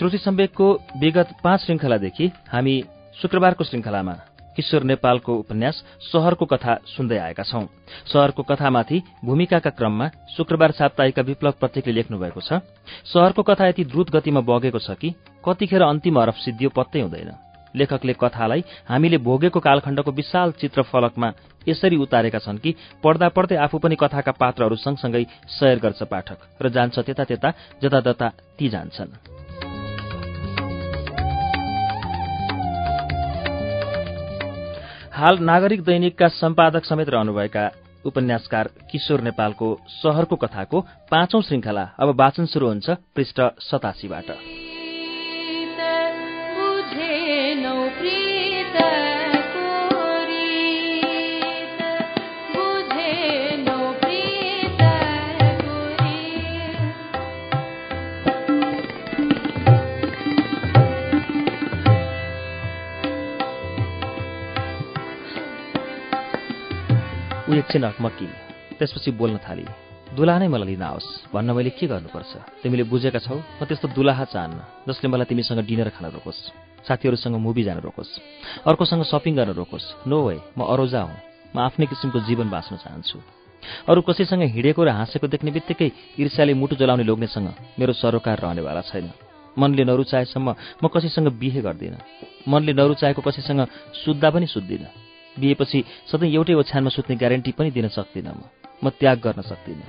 [0.00, 2.72] श्रुति सम्वेकको विगत पाँच श्रृङ्खलादेखि हामी
[3.16, 4.12] शुक्रबारको श्रृङ्खलामा
[4.56, 7.64] किशोर नेपालको उपन्यास शहरको कथा सुन्दै आएका छौं।
[8.08, 12.64] शहरको कथामाथि भूमिकाका क्रममा शुक्रबार साप्ताहिकका विप्लव प्रत्येकले लेख्नु भएको छ
[13.12, 15.12] शहरको कथा यति द्रुत गतिमा बगेको छ कि
[15.44, 17.30] कतिखेर अन्तिम हरफ सिद्धियो पत्तै हुँदैन।
[17.76, 21.32] लेखकले कथालाई हामीले भोगेको कालखण्डको विशाल चित्र फलकमा
[21.68, 25.24] यसरी उतारेका छन् कि पढ्दा पढ्दै आफू पनि कथाका पात्रहरू सँगसँगै
[25.60, 29.39] सयर गर्छ पाठक र जान्छ त्यता त्यता जतातता ती जान्छन्।
[35.20, 37.64] हाल नागरिक दैनिकका सम्पादक समेत रहनुभएका
[38.06, 44.28] उपन्यासकार किशोर नेपालको शहरको कथाको पाँचौं श्रृङ्खला अब वाचन शुरू हुन्छ पृष्ठ सतासीबाट।
[67.50, 68.26] ऊ एकछिन हकमक्की
[68.78, 69.64] त्यसपछि बोल्न थाली
[70.14, 72.62] दुलाहा नै मलाई लिन आओस् भन्न मैले के गर्नुपर्छ?
[72.62, 76.40] तिमीले बुझेका छौ म त्यस्तो दुलाहा चाहन्न जसले मलाई तिमीसँग डिनर खान रोकोस्
[76.86, 78.12] साथीहरूसँग मुभी जान रोकोस्
[78.70, 81.18] अर्कोसँग सपिङ गर्न रोकोस्। नो वे म अरोजा हुँ
[81.50, 83.18] म आफ्नै किसिमको जीवन बाँच्न चाहन्छु।
[83.90, 85.90] अरू कसैसँग हिँडेको र हाँसेको देख्ने बित्तिकै
[86.22, 89.10] ईर्ष्याले मुटु जलाउने लोग्नेसँग मेरो सरोकार रहनेवाला छैन।
[89.58, 91.98] मनले नरुचाएसम्म म कसैसँग बिहे गर्दिनँ।
[92.46, 93.66] मनले नरुचाएको कसैसँग
[94.06, 98.42] सुत्दा पनि सुत्दिनँ। बिहेपछि सधैँ एउटै ओछ्यानमा सुत्ने ग्यारेन्टी पनि दिन सक्दिनँ म।
[98.82, 99.84] म त्याग गर्न सक्दिनँ।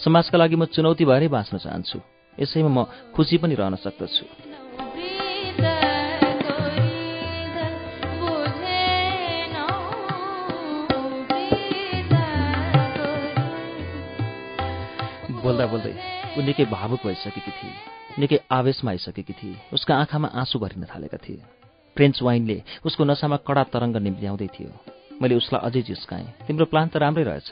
[0.00, 1.98] समाजका लागि म चुनौती भएरै बाँच्न चाहन्छु।
[2.38, 2.78] यसैमा म
[3.14, 4.24] खुसी पनि रहन सक्दछु।
[15.40, 15.94] बोल्दा बोल्दै
[16.36, 17.72] ऊ निकै भावुक भइसकेकी थिए।
[18.18, 21.59] निकै आवेशमा आइसकेकी थिए। उसका आँखामा आँसु भरिन थालेका थिए।
[21.96, 24.70] फ्रेन्च वाइनले उसको नसामा कडा तरङ्ग निम्त्याउँदै थियो।
[25.20, 27.50] मैले उसलाई अझै जिस्काएँ तिम्रो प्लान त राम्रै रहेछ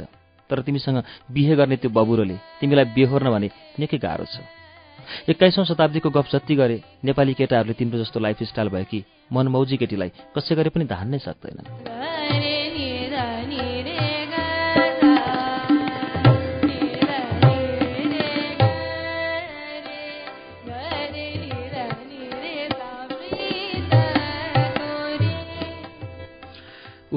[0.50, 0.98] तर तिमीसँग
[1.30, 4.40] बिहे गर्ने त्यो बबुरोले तिमीलाई बेहोर्न भने निकै गाह्रो छ।
[5.28, 10.70] एक्काइसौँ शताब्दीको गफ जति गरे नेपाली केटाहरूले तिम्रो जस्तो लाइफस्टाइल भएकी मनमौजी केटीलाई कसै गरे
[10.70, 12.47] पनि धान्नै सक्दैन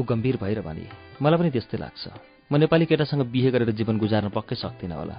[0.02, 0.86] ऊ गम्भीर भएर भने
[1.22, 2.04] मलाई पनि त्यस्तै लाग्छ।
[2.50, 5.16] म नेपाली केटासँग बिहे गरेर जीवन गुजार्न पक्कै सक्दिनँ होला।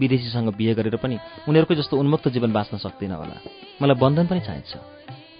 [0.00, 3.36] विदेशीसँग बिहे गरेर पनि उनीहरूकै जस्तो उन्मुक्त जीवन बाँच्न सक्दिनँ होला।
[3.78, 4.72] मलाई बन्धन पनि चाहिन्छ।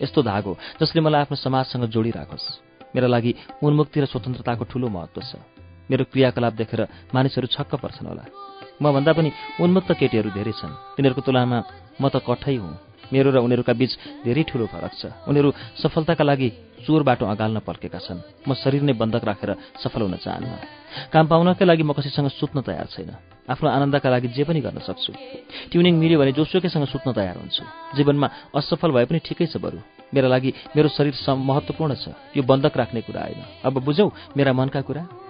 [0.05, 2.47] यस्तो धागो जसले मलाई आफ्नो समाजसँग जोडिराखोस्।
[2.93, 3.33] मेरा लागि
[3.65, 5.41] उन्मुक्ति र स्वतन्त्रताको ठूलो महत्व छ।
[5.89, 6.81] मेरो क्रियाकलाप देखेर
[7.15, 8.25] मानिसहरू छक्क पर्छन् होला।
[8.83, 9.31] मभन्दा पनि
[9.65, 11.59] उन्मुक्त केटीहरू धेरै छन्। तिनीहरूको तुलनामा
[12.01, 13.93] म त कठै हुँ। मेरो र उनीहरूका बीच
[14.25, 15.49] धेरै ठूलो फरक छ। उनीहरू
[15.83, 16.49] सफलताका लागि
[16.85, 19.51] चोर बाटो अगाल्न पल्केका छन्। म शरीर नै बन्धक राखेर
[19.81, 20.53] सफल हुन चाहन्न।
[21.11, 23.11] काम पाउनकै लागि म कसैसँग सुत्न तयार छैन।
[23.49, 25.13] आफ्नो आनन्दका लागि जे पनि गर्न सक्छु।
[25.73, 27.65] ट्युनिङ मिल्यो भने जोसुकैसँग सुत्न तयार हुन्छु।
[27.97, 29.81] जीवनमा असफल भए पनि ठिकै छ बरु।
[30.13, 32.05] मेरा लागि मेरो शरीर महत्त्वपूर्ण छ।
[32.37, 35.24] यो बन्धक राख्ने कुरा होइन। अब बुझौ मेरा मनका कुरा?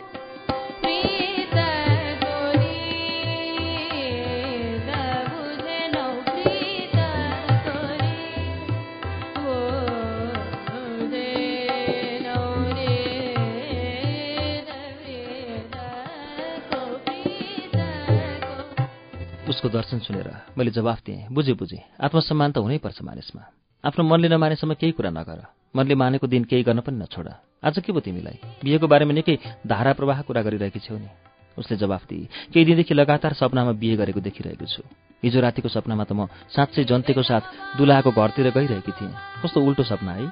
[19.65, 20.29] उसको दर्शन सुनेर
[20.61, 23.43] मैले जवाफ दिएँ बुझे बुझेँ आत्मसम्मान त हुनैपर्छ मानिसमा।
[23.81, 25.41] आफ्नो मनले नमानेसम्म केही कुरा नगर।
[25.73, 27.29] मनले मानेको दिन केही गर्न पनि नछोड।
[27.65, 28.61] आज के भयो तिमीलाई?
[28.61, 31.09] बिहेको बारेमा निकै धारा प्रवाह कुरा गरिरहेकी छेउ नि।
[31.57, 34.85] उसले जवाफ दिए केही दिनदेखि लगातार सपनामा बिहे गरेको देखिरहेको छु।
[35.25, 40.13] हिजो रातिको सपनामा त म साँच्चै जन्तेको साथ दुलाहाको घरतिर गइरहेकी थिएँ। कस्तो उल्टो सपना
[40.13, 40.29] है?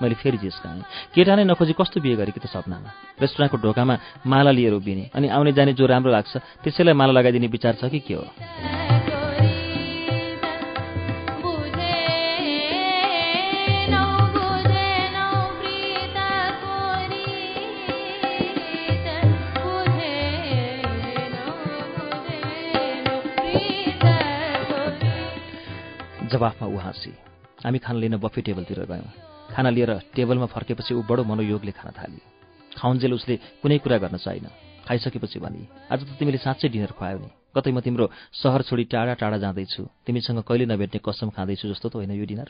[0.00, 0.82] मैले फेरि जिस्काएँ
[1.14, 2.90] केटा नै नखोजी कस्तो बिहे गरेकी त सपनामा?
[3.20, 3.94] रेस्टुरेन्टको ढोकामा
[4.26, 8.00] माला लिएर उभिने अनि आउने जाने जो राम्रो लाग्छ त्यसैलाई माला लगाइदिने विचार छ कि
[8.00, 8.24] के हो?
[26.30, 27.10] जवाफमा ऊ हाँसी
[27.66, 29.10] हामी खाना लिन बफे टेबलतिर गयौँ।
[29.52, 32.20] खाना लिएर टेबलमा फर्केपछि ऊ बडो मनोयोगले खान थाली
[32.72, 34.46] खाउन्जेल उसले कुनै कुरा गर्न चाहिन।
[34.86, 35.62] खाइसकेपछि भनी
[35.92, 39.82] आज त तिमीले साँच्चै डिनर खुवायो नि। कतै म तिम्रो सहर छोडी टाढा टाढा जाँदैछु।
[40.06, 42.48] तिमीसँग कहिले नभेट्ने कसम खाँदैछु जस्तो त होइन यो डिनर?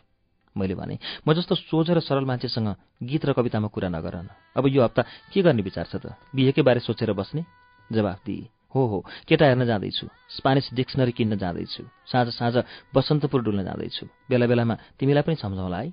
[0.56, 2.68] मैले भने म जस्तो सोझ र सरल मान्छेसँग
[3.02, 5.02] गीत र कवितामा कुरा नगरन। अब यो हप्ता
[5.32, 6.14] के गर्ने विचार छ त?
[6.34, 7.44] बिहेकै बारे सोचेर बस्ने?
[7.90, 10.06] जवाफ दिए हो हो केटा हेर्न जाँदैछु।
[10.36, 12.54] स्पानिस डिक्सनरी किन्न जाँदैछु। साँझ साँझ
[12.94, 15.92] बसन्तपुर डुल्न जाँदैछु। बेला बेलामा तिमीलाई पनि सम्झाउँला है?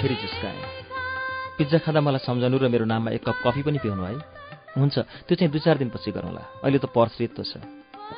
[0.00, 0.62] फेरि जिस्काएँ।
[1.58, 4.14] पिज्जा खाँदा मलाई सम्झनु र मेरो नाममा एक कप कफी पनि पिउनु है।
[4.78, 4.98] हुन्छ
[5.28, 7.60] त्यो चाहिँ दुई चार दिनपछि गरौँला। अहिले त पर्स रित्तो छ।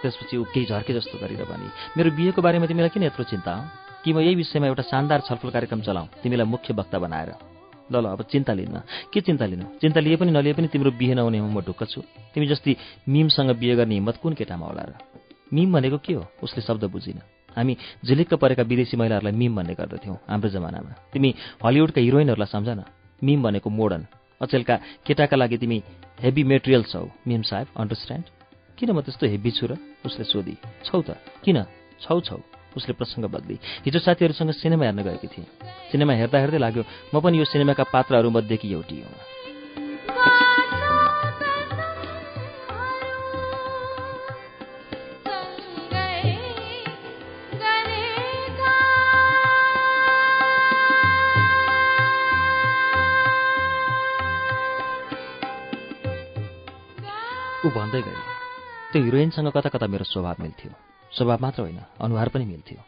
[0.03, 1.67] त्यसपछि ऊ केही झर्के जस्तो गरेर भने
[1.99, 3.63] मेरो बिहेको बारेमा तिमीलाई किन यत्रो चिन्ता हो?
[4.05, 7.31] कि म यही विषयमा एउटा शानदार छलफल कार्यक्रम चलाउँ तिमीलाई मुख्य वक्ता बनाएर?
[7.91, 8.83] ल ल अब चिन्ता लिन्न।
[9.13, 9.65] के चिन्ता लिनु?
[9.83, 12.01] चिन्ता लिए पनि नलिए पनि तिम्रो बिहे नहुनेमा म ढुक्क छु।
[12.35, 12.77] तिमी जस्तै
[13.09, 14.93] मिमसँग बिहे गर्ने हिम्मत कुन केटामा होला र?
[15.53, 16.27] मिम भनेको के हो?
[16.43, 17.21] उसले शब्द बुझिन।
[17.57, 17.75] हामी
[18.05, 21.31] झिलिक्क परेका विदेशी महिलाहरूलाई मिम भन्ने गर्दथ्यौँ हाम्रो जमानामा। तिमी
[21.65, 22.83] हलिउडका हिरोइनहरूलाई सम्झ न
[23.23, 24.05] मिम भनेको मोडर्न।
[24.43, 24.75] अचेलका
[25.07, 25.79] केटाका लागि तिमी
[26.23, 28.27] हेभी मेटेरियल छौ मिम साहेब अन्डरस्ट्यान्ड
[28.79, 30.55] किन म त्यस्तो हेभी छु र उसले सोधी?
[30.85, 31.15] छौ त।
[31.45, 31.63] किन?
[32.03, 32.39] छौ छौ।
[32.77, 33.57] उसले प्रसङ्ग बदली।
[33.87, 35.47] हिजो साथीहरूसँग सिनेमा हेर्न गएकी थिएँ।
[35.95, 36.83] सिनेमा हेर्दा हेर्दै लाग्यो
[37.15, 39.34] म पनि यो सिनेमाका पात्रहरूमध्येकी एउटी हुँ।
[57.75, 58.23] भन्दै गयो
[58.93, 60.71] त्यो हिरोइनसँग कता कता मेरो स्वभाव मिल्थ्यो?
[61.13, 62.79] स्वभाव मात्र होइन अनुहार पनि मिल्थ्यो।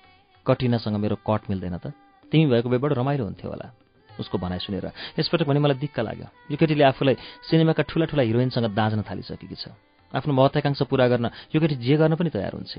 [0.46, 1.90] कटिनासँग मेरो कट मिल्दैन त।
[2.32, 3.66] तिमी भएको भए बडो रमाइलो हुन्थ्यो होला।
[4.10, 4.86] उसको भनाइ सुनेर
[5.18, 7.14] यसपटक भने मलाई दिक्क लाग्यो यो केटीले आफूलाई
[7.50, 9.74] सिनेमाका ठुला ठुला हिरोइनसँग दाँज्न थालिसकेकी छ।
[10.14, 12.74] आफ्नो महत्वाकांक्षा पुरा गर्न यो केटी जे गर्न पनि तयार हुन्छ।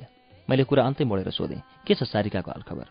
[0.47, 2.87] मैले कुरा अन्तै मोडेर सोधेँ के छ सारिकाको हालखबर?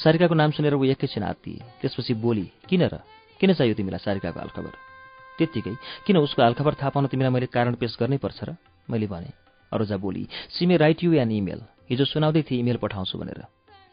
[0.00, 3.04] सारिकाको नाम सुनेर ऊ एकैछिन दिए त्यसपछि बोली किन र?
[3.36, 4.91] किन चाहियो तिमीलाई सारिकाको हालखबर?
[5.38, 5.74] त्यत्तिकै
[6.06, 8.50] किन उसको हालखबर थाहा पाउन तिमीलाई मैले कारण पेश गर्नै पर्छ र?
[8.88, 9.30] मैले भने
[9.72, 13.40] अरोजा बोली सिमे राइट यु एन इमेल। हिजो सुनाउँदै थिएँ इमेल पठाउँछु भनेर।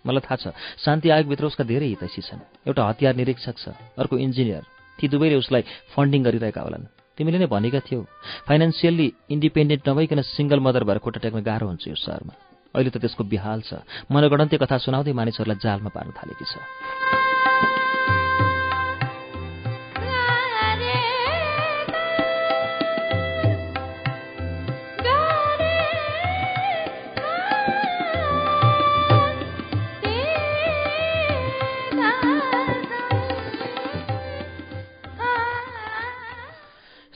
[0.06, 0.45] मलाई थाहा छ
[0.83, 4.63] शान्ति आयोगभित्र उसका धेरै हितैषी छन्। एउटा हतियार निरीक्षक छ अर्को इन्जिनियर।
[5.00, 5.63] ती दुवैले उसलाई
[5.95, 8.00] फन्डिङ गरिरहेका होलान्। तिमीले नै भनेका थियौ
[8.47, 12.33] फाइनेन्सियल्ली इन्डिपेन्डेन्ट नभइकन सिङ्गल मदर भएर खुट्टा टेक्न गाह्रो हुन्छ यो सहरमा।
[12.75, 16.53] अहिले त त्यसको बिहाल छ। मनगणन्ते कथा सुनाउँदै मानिसहरूलाई जालमा पार्न थालेकी छ।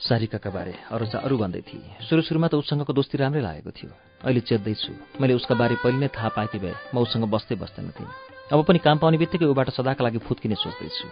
[0.04, 4.40] सारिकाका बारे अरू अरू भन्दै थिए। सुरु सुरुमा त उसँगको दोस्ती राम्रै लागेको थियो। अहिले
[4.44, 8.12] चेत्दैछु मैले उसका बारे पहिले नै थाहा पाएकी भए म उसँग बस्दै बस्दैन थिएँ।
[8.52, 11.06] अब पनि काम पाउने बित्तिकै ऊबाट सदाका लागि फुत्किने सोच्दैछु।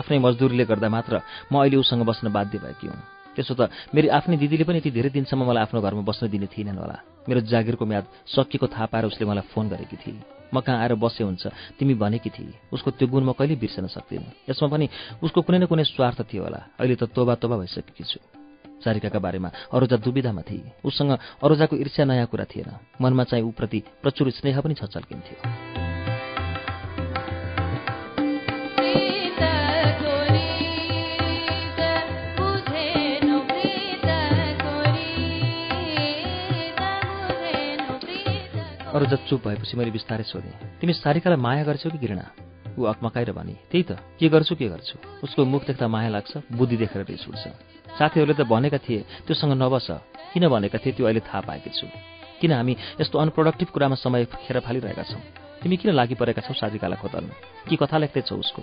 [0.00, 1.20] आफ्नै मजदुरीले गर्दा मात्र
[1.52, 3.00] म अहिले उसँग बस्न बाध्य भएकी हुँ।
[3.36, 6.80] त्यसो त मेरो आफ्नै दिदीले पनि यति धेरै दिनसम्म मलाई आफ्नो घरमा बस्न दिने थिएनन्
[6.80, 6.96] होला।
[7.28, 11.24] मेरो जागिरको म्याद सकिएको थाहा पाएर उसले मलाई फोन गरेकी थिए। म कहाँ आएर बसे
[11.24, 11.46] हुन्छ?
[11.78, 14.88] तिमी भनेकी थिए उसको त्यो गुण म कहिले बिर्सन सक्दिनँ। यसमा पनि
[15.22, 18.20] उसको कुनै न कुनै स्वार्थ थियो होला। अहिले त तोबा तोबा भइसकेकी छु।
[18.84, 24.30] सारिकाका बारेमा अरोजा दुविधामा थिए उसँग अरोजाको ईर्ष्या नयाँ कुरा थिएन। मनमा चाहिँ ऊप्रति प्रचुर
[24.30, 25.71] स्नेह पनि छचल्किन्थ्यो।
[38.92, 42.24] अरू चुप भएपछि मैले बिस्तारै सोधेँ तिमी सारिकालाई माया गर्छौ कि घृणा?
[42.76, 43.52] ऊ अकमकाएर भने?
[43.72, 44.96] त्यही त। के गर्छु के गर्छु?
[45.24, 47.48] उसको मुख देख्दा माया लाग्छ बुद्धि देखेर रिस उठ्छ।
[47.96, 49.86] साथीहरूले त भनेका थिए त्योसँग नबस।
[50.36, 51.86] किन भनेका थिए त्यो अहिले थाहा पाएकी छु।
[52.40, 55.22] किन हामी यस्तो अनप्रोडक्टिभ कुरामा समय खेर फालिरहेका छौँ?
[55.62, 57.30] तिमी किन लागि परेका छौ सारिकालाई खोतल्न
[57.68, 58.62] कि कथा लेख्दैछौ उसको?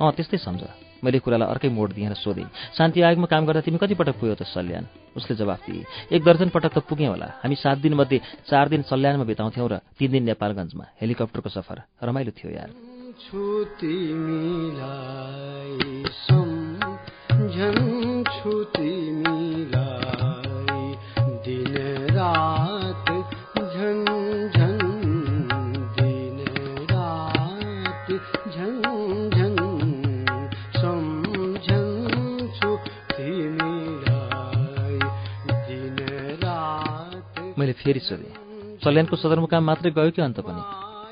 [0.00, 0.62] अँ त्यस्तै सम्झ।
[1.04, 2.48] मैले कुरालाई अर्कै मोड दिएर सोधेँ।
[2.78, 4.86] शान्ति आयोगमा काम गर्दा तिमी कति पटक पुग्यौ त सल्यान?
[5.16, 8.20] उसले जवाफ दिए। एक दर्जन पटक त पुगेँ होला। हामी सात दिनमध्ये
[8.50, 12.70] चार दिन सल्यानमा बिताउँथ्यौँ र तिन दिन नेपालगञ्जमा। हेलिकप्टरको सफर रमाइलो थियो यार।
[37.74, 40.62] फेरि सोधेँ। सल्यानको सदरमुकाम मात्रै गयो कि अन्त पनि?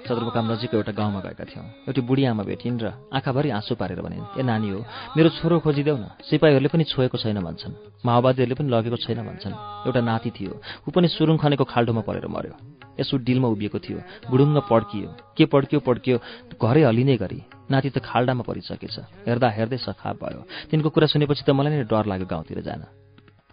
[0.02, 4.34] सदरमुकाम नजिकको एउटा गाउँमा गएका थियौँ। एउटी बुढी आमा भेटिन् र आँखाभरि आँसु पारेर भनिन्
[4.34, 4.80] ए नानी हो
[5.14, 9.54] मेरो छोरो खोजिदेऊ न। सिपाहीहरूले पनि छोएको छैन भन्छन्। माओवादीहरूले पनि लगेको छैन भन्छन्।
[9.86, 12.54] एउटा नाति थियो। ऊ पनि सुरुङ खनेको खाल्डोमा परेर मर्यो
[12.98, 16.16] यसो डिलमा उभिएको थियो। गुडुङ्ग पड्कियो। के पड्कियो पड्कियो।
[16.58, 17.40] घरै हलिने गरी।
[17.70, 20.40] नाति त खाल्डामा परिसकेछ। हेर्दा हेर्दै सखाप भयो।
[20.70, 23.01] तिनको कुरा सुनेपछि त मलाई नै डर लाग्यो गाउँतिर जान।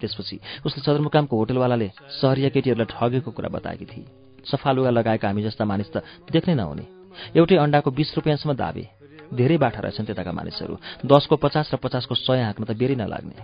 [0.01, 1.91] त्यसपछि उसले सदरमुकामको होटलवालाले
[2.21, 4.05] सहरिया केटीहरूलाई ठगेको कुरा बताएकी थिए
[4.45, 5.97] सफा लुगा लगाएका हामी जस्ता मानिस त
[6.31, 6.85] देख्नै नहुने।
[7.35, 8.83] एउटै अन्डाको बिस रुपियाँसम्म दाबे।
[9.33, 13.35] धेरै बाठा रहेछन् त्यताका मानिसहरू। दसको पचास र पचासको सय हाँक्न त बेरै नलाग्ने।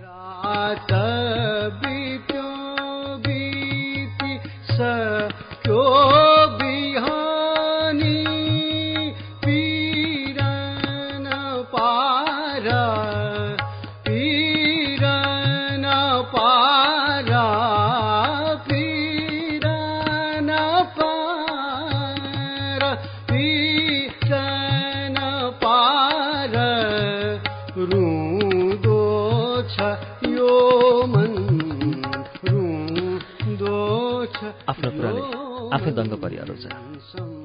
[35.75, 36.65] आफै दङ्ग परिहाल्छ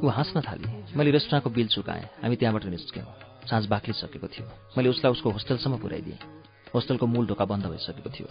[0.00, 3.04] ऊ हाँस्न थाली। मैले रेस्टुराँको बिल चुकाएँ। हामी त्यहाँबाट निस्क्यौँ।
[3.50, 4.46] साँझ बाक्लिसकेको थियो।
[4.76, 6.18] मैले उसलाई उसको होस्टेलसम्म पुर्याइदिएँ
[6.72, 8.28] होस्टेलको मूल ढोका बन्द भइसकेको थियो।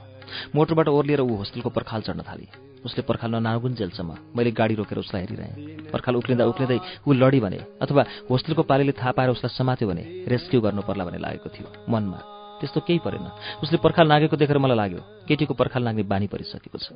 [0.55, 2.47] मोटरबाट ओर्लिएर ऊ होस्टेलको पर्खाल चढ्न थाली।
[2.85, 7.59] उसले पर्खाल ननागुन जेलसम्म मैले गाडी रोकेर उसलाई हेरिरहेँ। पर्खाल उक्लिँदा उक्लिँदै ऊ लडी भने
[7.83, 8.01] अथवा
[8.31, 12.79] होस्टेलको पालीले थाहा पाएर उसलाई समात्यो भने रेस्क्यु गर्नु पर्ला भन्ने लागेको थियो। मनमा त्यस्तो
[12.81, 13.25] केही परेन।
[13.63, 16.91] उसले पर्खाल नागेको देखेर मलाई लाग्यो केटीको पर्खाल नाग्ने बानी परिसकेको छ।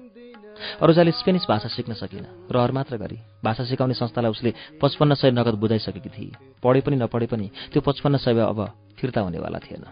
[0.79, 5.55] अरूजाले स्पेनिस भाषा सिक्न सकिन रहर मात्र गरी। भाषा सिकाउने संस्थालाई उसले पचपन्न सय नगद
[5.59, 6.31] बुझाइसकेकी थिए।
[6.63, 8.59] पढे पनि नपढे पनि त्यो पचपन्न सय अब
[8.97, 9.83] फिर्ता हुनेवाला थिएन।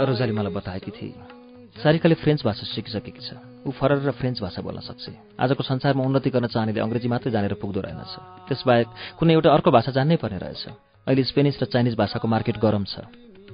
[0.00, 1.39] रोजाले मलाई बताएकी थिए
[1.80, 5.08] सारिकाले फ्रेन्च भाषा सिकिसकेकी छ। ऊ फरर र फ्रेन्च भाषा बोल्न सक्छ।
[5.40, 8.12] आजको संसारमा उन्नति गर्न चाहनेले अङ्ग्रेजी मात्रै जानेर पुग्दो रहेनछ।
[8.48, 10.68] त्यसबाहेक कुनै एउटा अर्को भाषा जान्नै पर्ने रहेछ।
[11.08, 13.08] अहिले स्पेनिस र चाइनिज भाषाको मार्केट गरम छ।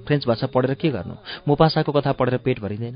[0.07, 1.15] फ्रेन्च भाषा पढेर के गर्नु?
[1.47, 2.95] मोपासाको कथा पढेर पेट भरिँदैन।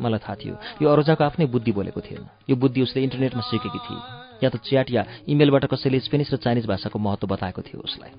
[0.00, 4.00] मलाई थाहा थियो यो अरोजाको आफ्नै बुद्धि बोलेको थिएन। यो बुद्धि उसले इन्टरनेटमा सिकेकी थिए।
[4.44, 8.12] या त च्याट या इमेलबाट कसैले स्पेनिस र चाइनिज भाषाको महत्त्व बताएको थियो उसलाई।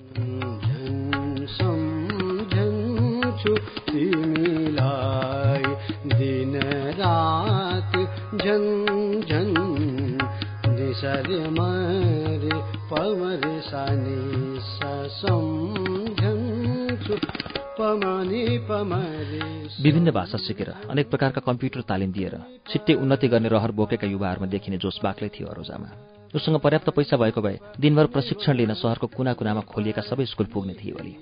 [19.82, 22.34] विभिन्न भाषा सिकेर अनेक प्रकारका कम्प्युटर तालिम दिएर
[22.68, 25.88] छिट्टै उन्नति गर्ने रहर बोकेका युवाहरूमा देखिने जोस बाक्लै थियो अरोजामा।
[26.34, 30.74] उसँग पर्याप्त पैसा भएको भए दिनभर प्रशिक्षण लिन सहरको कुना कुनामा खोलिएका सबै स्कुल पुग्ने
[30.74, 31.12] थियो अरे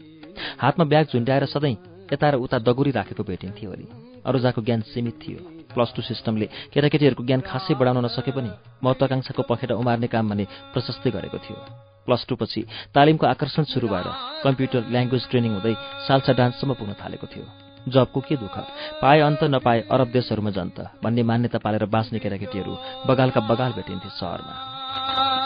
[0.59, 1.76] हातमा ब्याग झुन्ड्याएर सधैँ
[2.12, 3.87] यता र उता दगुरी राखेको भेटिन्थ्यो अरे
[4.26, 8.50] अरोजाको ज्ञान सीमित थियो। प्लस टू सिस्टमले केटाकेटीहरूको ज्ञान खासै बढाउन नसके पनि
[8.85, 11.57] महत्वाकांक्षाको पखेटा उमार्ने काम भने प्रशस्तै गरेको थियो।
[12.07, 12.61] प्लस टू पछि
[12.95, 14.09] तालिमको आकर्षण सुरु भएर
[14.45, 15.75] कम्प्युटर ल्याङ्ग्वेज ट्रेनिङ हुँदै
[16.09, 17.45] सालसा डान्ससम्म पुग्न थालेको थियो।
[17.89, 18.57] जबको के दुःख?
[19.03, 22.73] पाए अन्त नपाए अरब देशहरूमा जन्त भन्ने मान्यता पालेर बाँच्ने केटाकेटीहरू
[23.07, 25.40] बगालका बगाल भेटिन्थे सहरमा।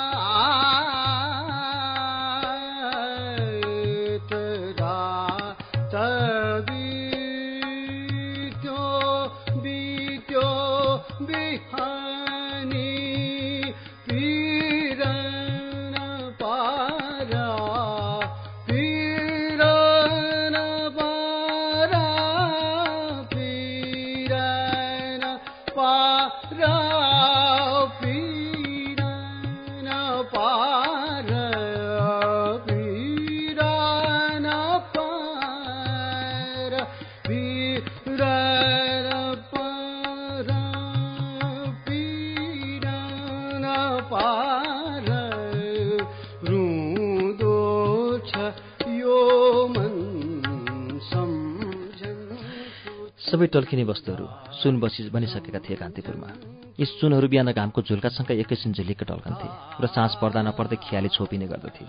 [53.54, 54.26] टल्किने वस्तुहरू
[54.58, 56.28] सुन बसी बनिसकेका थिए कान्तिपुरमा।
[56.74, 61.86] यी सुनहरू बिहान घामको झुल्कासँगै एकैछिन झिलिक्क टल्कन्थे र साँझ पर्दा नपर्दै खियाले छोपिने गर्दथे।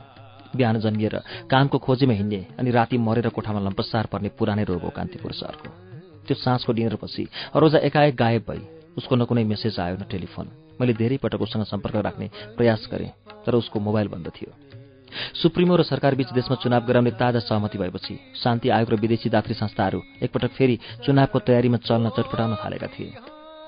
[0.53, 1.15] बिहान जन्मिएर
[1.49, 5.69] कामको खोजीमा हिँड्ने अनि राति मरेर कोठामा लम्पसार पर्ने पुरानै रोग हो कान्तिपुर सहरको।
[6.25, 8.61] त्यो साँझको डिनरपछि अरोजा एकाएक गायब भई
[8.97, 13.09] उसको न कुनै मेसेज आयो न टेलिफोन। मैले धेरै पटक उसँग सम्पर्क राख्ने प्रयास गरेँ
[13.45, 14.44] तर उसको मोबाइल बन्द थियो।
[15.45, 20.01] सुप्रिमो र सरकारबीच देशमा चुनाव गराउने ताजा सहमति भएपछि शान्ति आयोग र विदेशी दात्री संस्थाहरू
[20.23, 23.13] एकपटक फेरि चुनावको तयारीमा चल्न चटपटाउन थालेका थिए।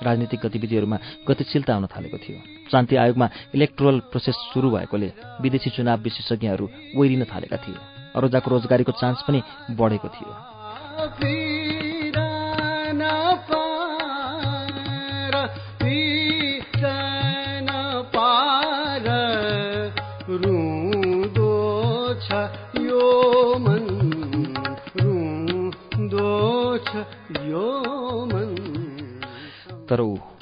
[0.01, 2.37] राजनीतिक गतिविधिहरूमा गतिशीलता आउन थालेको थियो।
[2.71, 6.65] शान्ति आयोगमा इलेक्ट्रोल प्रोसेस सुरु भएकोले विदेशी चुनाव विशेषज्ञहरू
[6.97, 7.77] ओइरिन थालेका थिए।
[8.17, 9.39] अरोजाको रोजगारीको चान्स पनि
[9.77, 11.76] बढेको थियो।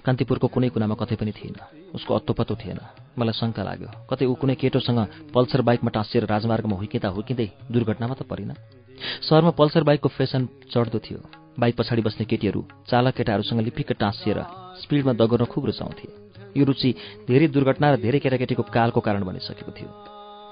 [0.06, 1.58] कान्तिपुरको कुनै कुनामा कतै पनि थिएन।
[1.98, 2.80] उसको अत्तोपत्तो थिएन।
[3.18, 8.22] मलाई शङ्का लाग्यो। कतै ऊ कुनै केटोसँग पल्सर बाइकमा टाँसिएर राजमार्गमा हुर्किँदा हुर्किँदै दुर्घटनामा त
[8.30, 8.54] परिन?
[9.26, 11.20] सहरमा पल्सर बाइकको फेसन चढ्दो थियो।
[11.58, 14.40] बाइक पछाडि बस्ने केटीहरू चालक केटाहरूसँग लिपिक्क टाँसिएर
[14.86, 16.08] स्पिडमा दगर्न खुब रुचाउँथे।
[16.54, 16.90] यो रुचि
[17.28, 19.90] धेरै दुर्घटना र धेरै केटाकेटीको कालको कारण बनिसकेको थियो।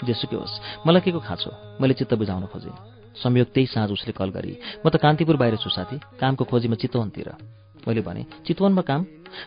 [0.02, 1.52] जेसुकै होस् मलाई के को खाँचो?
[1.80, 2.74] मैले चित्त बुझाउन खोजेँ।
[3.16, 7.30] संयोग त्यही साँझ उसले कल गरी म त कान्तिपुर बाहिर छु साथी। कामको खोजीमा चितवनतिर।
[7.88, 9.02] मैले भने चितवनमा काम?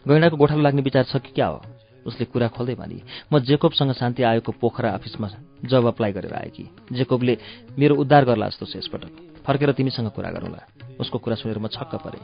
[0.08, 1.62] गैँडाको गोठालो लाग्ने विचार छ कि क्या हो?
[2.06, 3.02] उसले कुरा खोल्दै भने
[3.32, 5.28] म जेकोबसँग शान्ति आयोगको पोखरा अफिसमा
[5.64, 6.64] जब अप्लाई गरेर आएँ कि?
[6.92, 7.38] जेकोबले
[7.78, 10.62] मेरो उद्धार गर्ला जस्तो छ यसपटक। फर्केर तिमीसँग कुरा गरौँला।
[11.00, 12.22] उसको कुरा सुनेर म छक्क परेँ।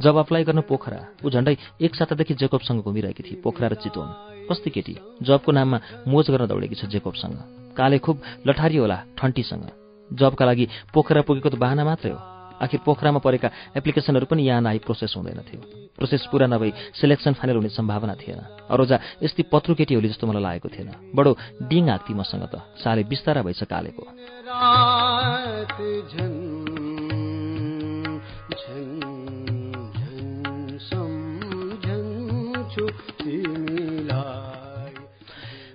[0.00, 4.08] जब अप्लाई गर्न पोखरा ऊ झन्डै एक सातादेखि जेकोबसँग घुमिरहेकी थिए पोखरा र चितवन।
[4.48, 4.94] कस्ती केटी?
[5.22, 7.36] जबको नाममा मोज गर्न दौडेकी छ जेकोबसँग।
[7.76, 9.64] काले खुब लठारी होला ठन्टीसँग।
[10.12, 14.78] जबका लागि पोखरा पुगेको त बाहना मात्रै हो। आखिर पोखरामा परेका एप्लिकेसनहरू पनि यहाँ नआई
[14.78, 15.60] प्रोसेस हुँदैन थियो।
[15.98, 20.68] प्रोसेस पुरा नभई सेलेक्सन फाइनल हुने सम्भावना थिएन। अरोजा यस्तै पत्रु केटीहरूले जस्तो मलाई लागेको
[20.68, 21.32] थिएन। बडो
[21.66, 24.02] डिङ आक्ति मसँग त। साले बिस्तारा भइस कालेको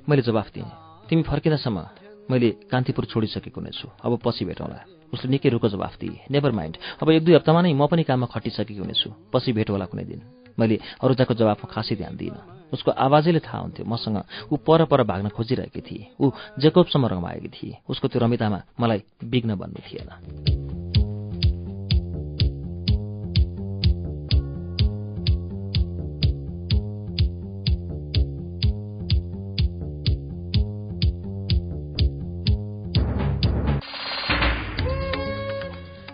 [0.10, 0.66] मैले जवाफ दिएँ।
[1.10, 4.80] तिमी फर्किँदासम्म मैले कान्तिपुर छोडिसकेको नै छु। अब पछि भेटौँला।
[5.14, 8.30] उसले निकै रुको जवाफ दिए। नेभर माइन्ड अब एक दुई हप्तामा नै म पनि काममा
[8.30, 10.22] खटिसकेको हुनेछु पछि भेट होला कुनै दिन।
[10.54, 14.18] मैले अरूजाको जवाफमा खासै ध्यान दिइनँ। उसको आवाजैले थाहा हुन्थ्यो। मसँग
[14.54, 16.30] ऊ पर पर भाग्न खोजिरहेकी थिए। ऊ
[16.62, 20.69] जेकोबसम्म रमाएकी थिए। उसको त्यो रमितामा मलाई विघ्न बन्नु थिएन।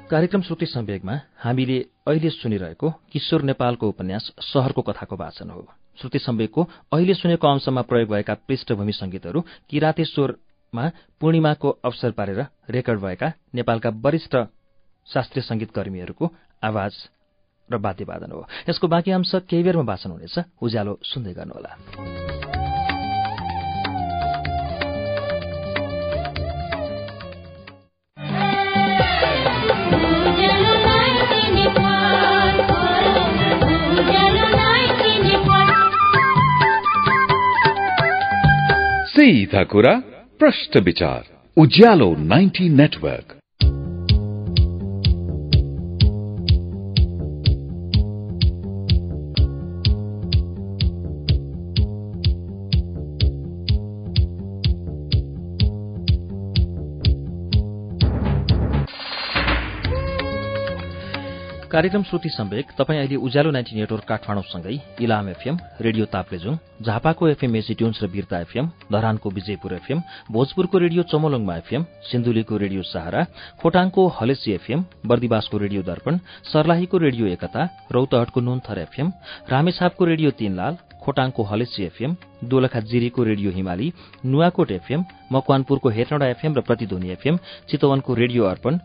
[0.09, 5.65] कार्यक्रम श्रुति सम्वेगमा हामीले अहिले सुनिरहेको किशोर नेपालको उपन्यास शहरको कथाको वाचन हो।
[5.97, 6.63] श्रुति सम्वेकको
[6.93, 10.85] अहिले सुनेको अंशमा प्रयोग भएका पृष्ठभूमि संगीतहरू किरातेश्वरमा
[11.21, 14.35] पूर्णिमाको अवसर पारेर रेकर्ड भएका नेपालका वरिष्ठ
[15.07, 16.31] शास्त्रीय संगीत कर्मीहरूको
[16.63, 16.93] आवाज
[17.69, 22.24] र वाद्यवादन हो। यसको बाँकी अंश केही बेरमा वाचन हुनेछ। उज्यालो सुन्दै गर्नुहोला।
[39.17, 39.91] सीधा कुरा
[40.39, 41.21] प्रश्न विचार
[41.57, 43.35] उज्यालो 90 नेटवर्क
[61.75, 67.55] कार्यक्रम श्रुति सम्वेक तपाईँ अहिले उज्यालो नाइन्टी नेटवर्क काठमाडौँसँगै इलाम एफएम रेडियो ताप्लेजुङ झापाको एफएम
[67.55, 73.25] एसी ट्युन्स र वीरता एफएम धरानको विजयपुर एफएम भोजपुरको रेडियो चमोलङमा एफएम सिन्धुलीको रेडियो सहारा
[73.59, 79.11] खोटाङको हलेसी एफएम बर्दिवासको रेडियो दर्पण सर्लाहीको रेडियो एकता रौतहटको नुनथर एफएम
[79.49, 82.15] रामेछापको रेडियो तीनलाल खोटाङको हलेसी एफएम
[82.49, 83.93] दोलखा जिरीको रेडियो हिमाली
[84.25, 88.79] नुवाकोट एफएम मकवानपुरको हेटौँडा एफएम र प्रतिध्वनि एफएम चितवनको रेडियो अर्पण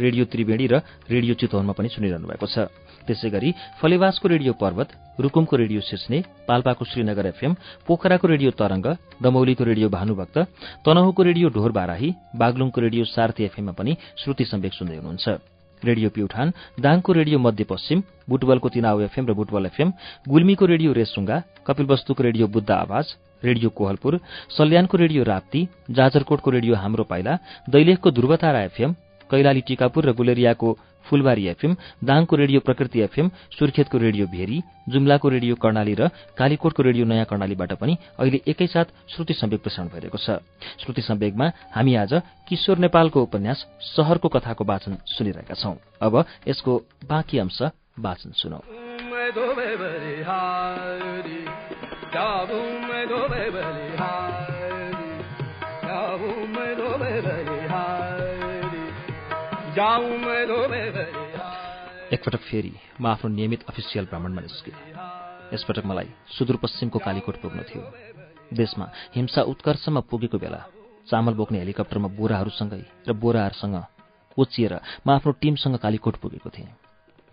[0.00, 0.74] रेडियो त्रिवेणी र
[1.08, 2.68] रेडियो चितवनमा पनि सुनिरहनु भएको छ।
[3.06, 4.88] त्यसै गरी फलेवासको रेडियो पर्वत
[5.20, 7.52] रुकुमको रेडियो सिस्ने पाल्पाको श्रीनगर एफएम
[7.86, 8.86] पोखराको रेडियो तरंग
[9.22, 10.36] दमौलीको रेडियो भानुभक्त
[10.84, 15.26] तनहुको रेडियो ढोर बाराही बागलुङको रेडियो सार्थी एफएममा पनि श्रुति सम्वेक सुन्दै हुनुहुन्छ।
[15.82, 19.92] रेडियो प्युठान दाङको रेडियो मध्यपश्चिम बुटवलको तिनाउ एफएम र बुटवल एफएम
[20.28, 21.36] गुल्मीको रेडियो रेसुङ्गा
[21.66, 23.06] कपिलवस्तुको रेडियो बुद्ध आवाज
[23.44, 24.20] रेडियो कोहलपुर
[24.56, 25.60] सल्यानको रेडियो राप्ती
[25.90, 27.38] जाजरकोटको रेडियो हाम्रो पाइला
[27.70, 28.92] दैलेखको ध्रुवतारा एफएम
[29.30, 30.68] कैलाली टिकापुर र गुलेरियाको
[31.06, 31.72] फुलबारी एफएम
[32.04, 37.72] दाङको रेडियो प्रकृति एफएम सुर्खेतको रेडियो भेरी जुम्लाको रेडियो कर्णाली र कालीकोटको रेडियो नयाँ कर्णालीबाट
[37.72, 40.38] पनि अहिले एकैसाथ श्रुति सम्वेक प्रसारण भइरहेको छ।
[40.82, 42.12] श्रुति सम्वेकमा हामी आज
[42.48, 43.66] किशोर नेपालको उपन्यास
[43.96, 46.72] शहरको कथाको वाचन सुनिरहेका छौं। अब यसको
[47.04, 47.58] बाँकी अंश
[47.98, 48.60] वाचन सुनौ।
[62.10, 64.74] एकपटक फेरि म आफ्नो नियमित अफिसियल भ्रमणमा निस्केँ।
[65.54, 67.82] यसपटक मलाई सुदूरपश्चिमको कालीकोट पुग्नु थियो।
[68.50, 70.60] देशमा हिंसा उत्कर्षमा पुगेको बेला
[71.06, 73.76] चामल बोक्ने हेलिकप्टरमा बोराहरूसँगै र बोराहरूसँग
[74.36, 74.74] ओचिएर
[75.06, 76.74] म आफ्नो टिमसँग कालीकोट पुगेको थिएँ।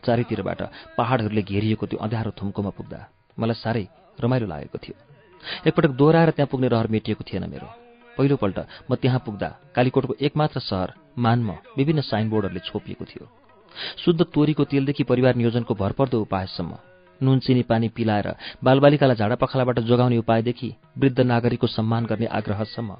[0.03, 0.61] चारैतिरबाट
[0.93, 2.99] पहाडहरूले घेरिएको त्यो अँध्यारो थुम्कोमा पुग्दा
[3.37, 3.85] मलाई साह्रै
[4.21, 4.95] रमाइलो लागेको थियो।
[5.65, 7.86] एकपटक दोहोऱ्याएर त्यहाँ पुग्ने रहर मेटिएको थिएन मेरो।
[8.17, 8.57] पहिलोपल्ट
[8.89, 13.25] म त्यहाँ पुग्दा कालीकोटको एकमात्र सहर मानमा विभिन्न साइनबोर्डहरूले छोपिएको थियो।
[14.03, 16.77] शुद्ध तोरीको तेलदेखि परिवार नियोजनको भरपर्दो उपायसम्म
[17.21, 18.27] नुन चिनी पानी पिलाएर
[18.63, 22.95] बालबालिकालाई झाडा पखालाबाट जोगाउने उपायदेखि वृद्ध नागरिकको सम्मान गर्ने आग्रहसम्म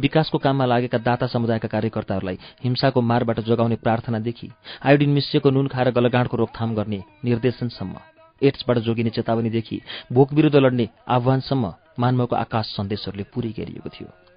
[0.00, 4.48] विकासको काममा लागेका दाता समुदायका कार्यकर्ताहरूलाई हिंसाको मारबाट जोगाउने प्रार्थनादेखि
[4.84, 7.96] आयोडिन मिसिएको नुन खाएर गलगाँडको रोकथाम गर्ने निर्देशनसम्म
[8.42, 9.80] एड्सबाट जोगिने चेतावनीदेखि
[10.12, 14.27] भोक विरुद्ध लड्ने आह्वानसम्म मानवको आकाश सन्देशहरूले पुरै घेरिएको थियो।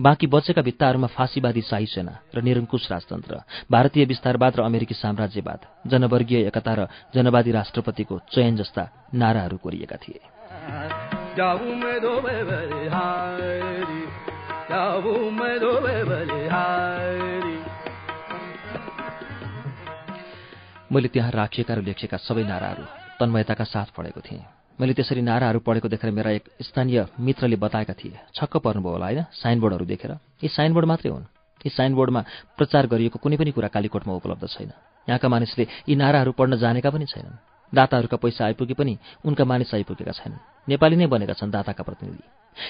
[0.00, 3.34] बाँकी बचेका भित्ताहरूमा फाँसीवादी शाही सेना र निरङ्कुश राजतन्त्र
[3.70, 10.20] भारतीय विस्तारवाद र अमेरिकी साम्राज्यवाद जनवर्गीय एकता र जनवादी राष्ट्रपतिको चयन जस्ता नाराहरू कोरिएका थिए।
[20.92, 22.84] मैले त्यहाँ राखिएका र लेखिएका सबै नाराहरू
[23.20, 24.44] तन्मयताका साथ पढेको थिएँ।
[24.80, 29.22] मैले त्यसरी नाराहरू पढेको देखेर मेरा एक स्थानीय मित्रले बताएका थिए। छक्क पर्नुभयो होला होइन?
[29.32, 31.24] साइनबोर्डहरू देखेर। यी साइनबोर्ड मात्रै हुन्।
[31.64, 32.20] यी साइनबोर्डमा
[32.56, 34.72] प्रचार गरिएको कुनै पनि कुरा कालीकोटमा उपलब्ध छैन।
[35.08, 37.36] यहाँका मानिसले यी नाराहरू पढ्न जानेका पनि छैनन्।
[37.74, 42.24] दाताहरूका पैसा आइपुगे पनि उनका मानिस आइपुगेका छैनन्। नेपाली नै बनेका छन् दाताका प्रतिनिधि।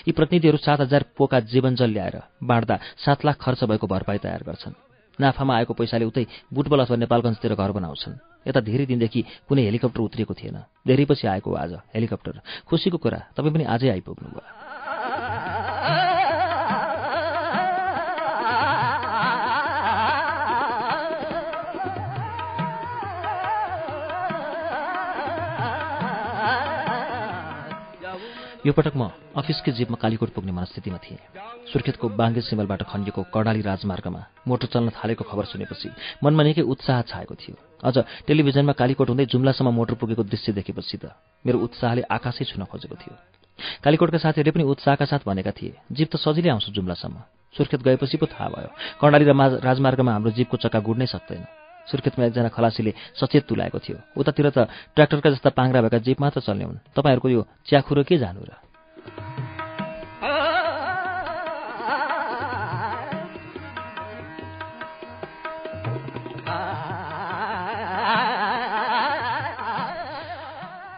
[0.06, 4.74] यी प्रतिनिधिहरू सात हजार पोका जीवनजल ल्याएर बाँड्दा सात लाख खर्च भएको भरपाई तयार गर्छन्।
[5.20, 10.34] नाफामा आएको पैसाले उतै बुटबल अथवा नेपालगञ्जतिर घर बनाउँछन्। यता धेरै दिनदेखि कुनै हेलिकप्टर उत्रिएको
[10.34, 14.40] थिएन। धेरै पछि आएको आज हेलिकप्टर। खुसीको कुरा तपाईँ पनि आजै आइपुग्नुभयो।
[28.66, 31.20] यो पटक म अफिसकै जीपमा कालीकोट पुग्ने मनस्थितिमा थिएँ।
[31.72, 35.88] सुर्खेतको बाङ्गे सिमलबाट खनिएको कर्णाली राजमार्गमा मोटर चल्न थालेको खबर सुनेपछि
[36.20, 37.96] मनमा निकै उत्साह छाएको थियो। अझ
[38.28, 43.14] टेलिभिजनमा कालीकोट हुँदै जुम्लासम्म मोटर पुगेको दृश्य देखेपछि त मेरो उत्साहले आकाशै छुन खोजेको थियो।
[43.84, 47.16] कालीकोटका साथीहरूले पनि उत्साहका साथ भनेका थिए जीप त सजिलै आउँछ जुम्लासम्म।
[47.56, 48.68] सुर्खेत गएपछि पो थाहा भयो।
[49.00, 49.32] कर्णाली र
[49.64, 51.42] राजमार्गमा हाम्रो जीपको चक्का गुड्नै सक्दैन
[51.88, 54.58] सुर्खेतमा एकजना खलासीले सचेत तुलाएको थियो। उतातिर त
[54.92, 58.71] ट्र्याक्टरका जस्ता पाङ्रा भएका जीप मात्र चल्ने हुन्। तपाईँहरूको यो च्याखुरो के जानु र?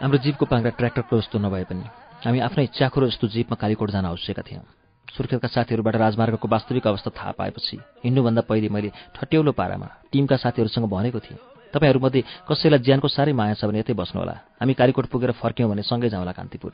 [0.05, 1.85] हाम्रो जीपको पाङ्रा ट्र्याक्टरको जस्तो नभए पनि
[2.25, 4.65] हामी आफ्नै च्याखुरो जस्तो जीपमा कालीकोट जान आवश्यका थियौँ।
[5.09, 11.21] सुर्खेतका साथीहरूबाट राजमार्गको वास्तविक अवस्था थाहा पाएपछि हिँड्नुभन्दा पहिले मैले ठट्यौलो पारामा टिमका साथीहरूसँग भनेको
[11.25, 11.41] थिएँ
[11.73, 16.13] तपाईँहरूमध्ये कसैलाई ज्यानको साह्रै माया छ भने यतै बस्नुहोला। हामी कालीकोट पुगेर फर्क्यौँ भने सँगै
[16.13, 16.73] जाउँला कान्तिपुर।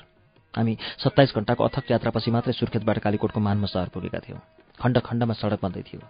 [0.58, 4.42] हामी सत्ताइस घन्टाको अथक यात्रापछि मात्रै सुर्खेतबाट कालीकोटको मानमा सहर पुगेका थियौँ।
[4.74, 6.02] खण्ड खण्डमा सडक बन्दै थियो।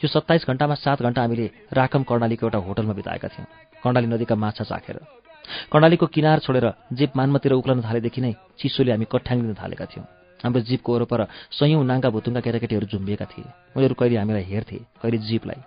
[0.00, 3.48] यो सत्ताइस घन्टामा सात घन्टा हामीले राकम कर्णालीको एउटा होटलमा बिताएका थियौँ।
[3.84, 5.20] कर्णाली नदीका माछा चाखेर।
[5.68, 10.06] कर्णालीको किनार छोडेर जीप मानमतिर उक्लन थालेदेखि नै चिसोले हामी कठ्याङ्गिन थालेका थियौँ
[10.40, 11.20] हाम्रो जीपको वरपर
[11.52, 15.60] सयौँ नाङ्गा भुतुङ्गा केटाकेटीहरू झुम्बिएका थिए उनीहरू कहिले हामीलाई हेर्थे कहिले जीपलाई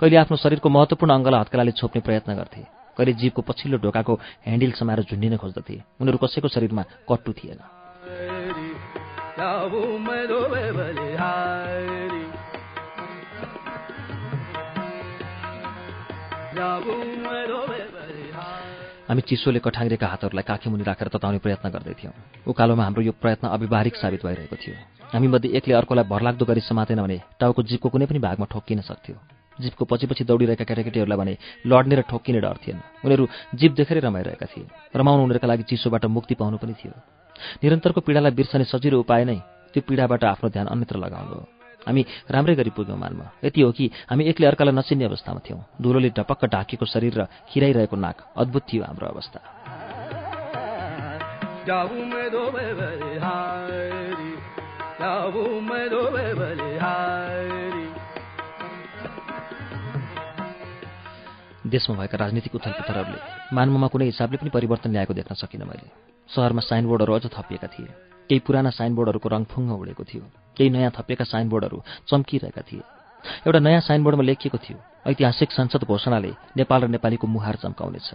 [0.00, 2.62] कहिले आफ्नो शरीरको महत्त्वपूर्ण अङ्गलाई हत्केलाले छोप्ने प्रयत्न गर्थे
[2.96, 7.60] कहिले जीपको पछिल्लो ढोकाको ह्यान्डिल समाएर झुन्डिन खोज्दथे उनीहरू कसैको शरीरमा कट्टु थिएन
[19.14, 22.12] हामी चिसोले कठाङ्ग्रेका हातहरूलाई काखीमुनि राखेर तताउने प्रयत्न गर्दैथ्यौँ
[22.50, 24.74] उकालोमा हाम्रो यो प्रयत्न अविवाहिक साबित भइरहेको थियो।
[25.14, 29.14] हामीमध्ये एकले अर्कोलाई भरलाग्दो गरी समातेन भने टाउको जिपको कुनै पनि भागमा ठोक्किन सक्थ्यो।
[29.62, 33.24] जिपको पछि पछि दौडिरहेका केटाकेटीहरूलाई भने लड्ने र ठोक्किने डर थिएन। उनीहरू
[33.54, 36.94] जिप देखेरै रमाइरहेका थिए। रमाउनु उनीहरूका लागि चिसोबाट मुक्ति पाउनु पनि थियो।
[37.62, 39.38] निरन्तरको पीडालाई बिर्सने सजिलो उपाय नै
[39.70, 41.53] त्यो पीडाबाट आफ्नो ध्यान अन्यत्र लगाउनु हो।
[41.86, 46.10] हामी राम्रै गरी पुग्यौँ मानमा यति हो कि हामी एक्लै अर्कालाई नचिन्ने अवस्थामा थियौँ। धुलोले
[46.10, 49.40] ढपक्क ढाकेको शरीर र खिराइरहेको नाक अद्भुत थियो हाम्रो अवस्था।
[61.66, 63.20] देशमा भएका राजनीतिक उथलपुथलहरूले
[63.52, 65.88] मानवमा कुनै हिसाबले पनि परिवर्तन ल्याएको देख्न सकिनँ मैले।
[66.28, 70.24] सहरमा साइनबोर्डहरू अझ थपिएका थिए। केही पुराना साइनबोर्डहरूको रङ फुङ्ग उडेको थियो।
[70.56, 72.82] केही नयाँ थपिएका साइनबोर्डहरू चम्किरहेका थिए।
[73.46, 78.08] एउटा नयाँ साइनबोर्डमा लेखिएको थियो ऐतिहासिक संसद घोषणाले नेपाल र नेपालीको मुहार चम्काउनेछ।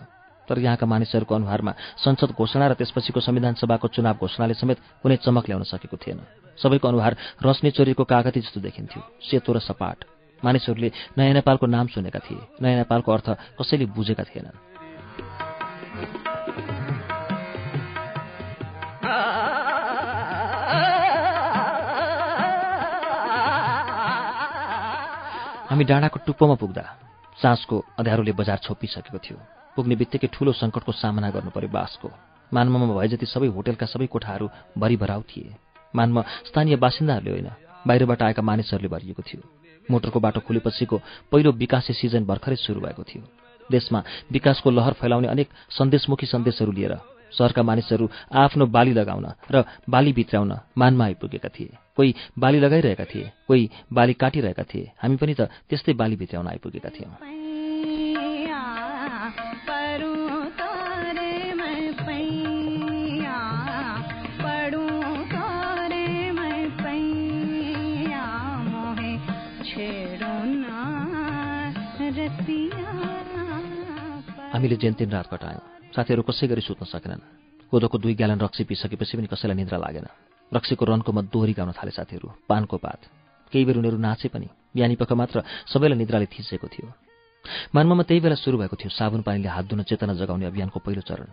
[0.48, 5.45] तर यहाँका मानिसहरूको अनुहारमा संसद घोषणा र त्यसपछिको संविधान सभाको चुनाव घोषणाले समेत कुनै चमक
[5.45, 6.19] ल्याउन सकेको थिएन।
[6.58, 7.13] सबैको अनुहार
[7.45, 9.98] रस्ने चोरीको कागती जस्तो देखिन्थ्यो सेतो र सपाट।
[10.41, 13.28] मानिसहरूले नयाँ नेपालको नाम सुनेका थिए। नयाँ नेपालको अर्थ
[13.62, 14.58] कसैले बुझेका थिएनन्।
[25.69, 26.82] हामी डाँडाको टुप्पोमा पुग्दा
[27.38, 29.38] साँझको अँध्यारोले बजार छोपिसकेको थियो।
[29.77, 32.10] पुग्ने बित्तिकै ठूलो सङ्कटको सामना गर्नु पर्यो बासको।
[32.51, 35.53] मानमा भए जति सबै होटेलका सबै कोठाहरू भरिभराउ थिए।
[35.93, 37.49] मानमा स्थानीय बासिन्दाहरूले होइन
[37.86, 39.41] बाहिरबाट आएका मानिसहरूले भरिएको थियो।
[39.86, 40.97] मोटरको बाटो खुलेपछिको
[41.29, 43.21] पहिलो विकासे सिजन भर्खरै सुरु भएको थियो।
[43.69, 43.99] देशमा
[44.34, 46.97] विकासको लहर फैलाउने अनेक सन्देशमुखी सन्देशहरू लिएर
[47.37, 53.31] सहरका मानिसहरू आफ्नो बाली लगाउन र बाली भित्राउन मानमा आइपुगेका थिए। कोही बाली लगाइरहेका थिए
[53.47, 57.13] कोही बाली काटिरहेका थिए। हामी पनि त त्यस्तै बाली भित्राउन आइपुगेका थियौँ।
[74.53, 77.19] हामीले जेनतेन रात कटायौँ। साथीहरू कसै गरी सुत्न सकेनन्।
[77.67, 80.07] कोदोको दुई ग्यालन रक्सी पिसकेपछि पनि कसैलाई निद्रा लागेन।
[80.51, 82.99] रक्सीको रनको मत दोहोरी गाउन थाले साथीहरू पानको पात।
[83.51, 86.88] केही बेर उनीहरू नाचे पनि बिहानी पख मात्र सबैलाई निद्राले थिचेको थियो।
[87.75, 91.27] मानमा त्यही बेला सुरु भएको थियो साबुन पानीले हात धुन चेतना जगाउने अभियानको पहिलो चरण।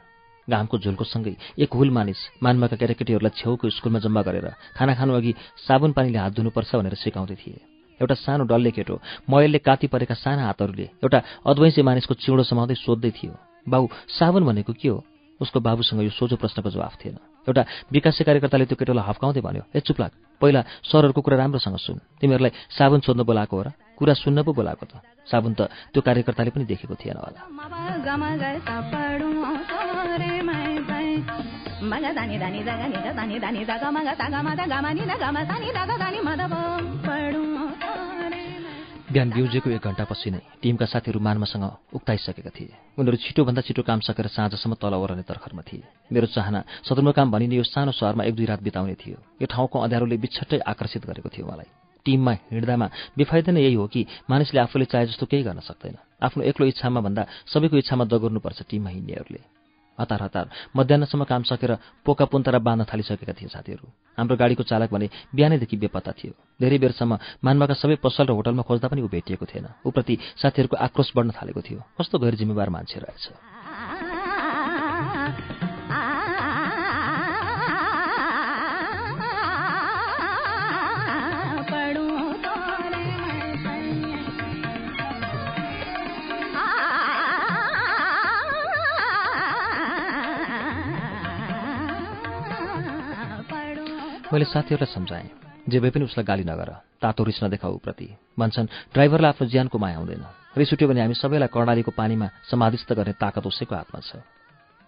[0.48, 5.33] घामको झुलको सँगै एक हुल मानिस मानमाका केटाकेटीहरूलाई छेउको स्कुलमा जम्मा गरेर खाना खानु अघि
[5.62, 7.59] साबुन पानीले हात धुनुपर्छ भनेर सिकाउँदै थिए।
[8.00, 9.00] एउटा सानो डल्ले केटो
[9.31, 13.35] मयलले काती परेका साना हातहरूले एउटा अद्वैंसी मानिसको चिउँडो समाउँदै सोध्दै थियो
[13.66, 14.98] बाबु साबुन भनेको के हो
[15.40, 19.81] उसको बाबुसँग यो सोझो प्रश्नको जवाफ थिएन एउटा विकासे कार्यकर्ताले त्यो केटोलाई हप्काउँदै भन्यो ए
[19.81, 24.52] चुप्लाक पहिला सरहरूको कुरा राम्रोसँग सुन तिमीहरूलाई साबुन सोध्न बोलाएको हो र कुरा सुन्न पो
[24.52, 27.40] बोलाएको त साबुन त त्यो कार्यकर्ताले पनि देखेको थिएन होला
[39.16, 41.64] बिहान बिउजेको एक घन्टापछि नै टिमका साथीहरू मानमासँग
[41.96, 47.33] उक्ताइसकेका थिए। उनीहरू छिटोभन्दा छिटो काम सकेर साँझसम्म तल ओर्ने तर्खरमा थिए। मेरो चाहना सदरमुकाम
[47.33, 51.33] भनिने यो सानो सहरमा एक दुई रात बिताउने थियो। यो ठाउँको अँध्यारोले बिछट्टै आकर्षित गरेको
[51.33, 51.68] थियो मलाई।
[52.05, 56.44] टिममा हिँड्दामा बेफाइदा नै यही हो कि मानिसले आफूले चाहे जस्तो केही गर्न सक्दैन। आफ्नो
[56.44, 59.56] एक्लो इच्छामा भन्दा सबैको इच्छामा दगोर्नुपर्छ टिममा हिँड्नेहरूले।
[59.98, 63.87] हतार हतार मध्याहसम्म काम सकेर पोका पुन्तरा बाँध्न थालिसकेका थिए साथीहरू।
[64.18, 68.88] हाम्रो गाडीको चालक भने बिहानैदेखि बेपत्ता थियो। धेरै बेरसम्म मानवाका सबै पसल र होटलमा खोज्दा
[68.88, 73.56] पनि ऊ भेटिएको थिएन। ऊप्रति साथीहरूको आक्रोश बढ्न थालेको थियो। कस्तो गैर जिम्मेवार मान्छे रहेछ।
[94.37, 95.29] मैले साथीहरूलाई सम्झाएँ
[95.64, 96.68] जे भए पनि उसलाई गाली नगर
[97.01, 100.25] तातो रिस नदेखाऊ प्रति। भन्छन् ड्राइभरलाई आफ्नो ज्यानको माया हुँदैन।
[100.61, 104.20] रिस उठ्यो भने हामी सबैलाई कर्णालीको पानीमा समाधिस्त गर्ने ताकत उसैको हातमा छ।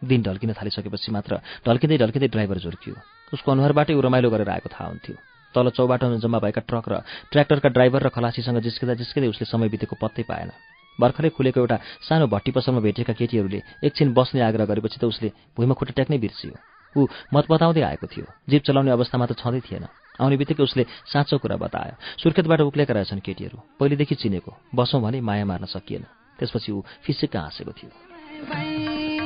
[0.04, 2.94] दिन ढल्किन थालिसकेपछि मात्र ढल्किँदै ढल्किँदै ड्राइभर झुर्कियो।
[3.32, 5.16] उसको अनुहारबाटै ऊ रमाइलो गरेर आएको थाहा हुन्थ्यो।
[5.56, 6.94] तल चौबाटोमा जम्मा भएका ट्रक र
[7.32, 10.52] ट्र्याक्टरका ड्राइभर र खलासीसँग जिस्किँदा जिस्किँदै उसले समय बितेको पत्तै पाएन।
[11.00, 15.72] भर्खरै खुलेको एउटा सानो भट्टी पसलमा भेटेका केटीहरूले एकछिन बस्ने आग्रह गरेपछि त उसले भुइँमा
[15.72, 16.52] खुट्टा ट्याक्नै बिर्सियो।
[16.96, 19.86] ऊ मत बताउँदै आएको थियो। जीप चलाउने अवस्थामा त छँदै थिएन।
[20.20, 25.44] आउने बित्तिकै उसले साँचो कुरा बतायो। सुर्खेतबाट उक्लेका रहेछन् केटीहरू। पहिलेदेखि चिनेको। बसौँ भने माया
[25.44, 26.04] मार्न सकिएन।
[26.38, 29.17] त्यसपछि ऊ फिसिक्क हाँसेको थियो।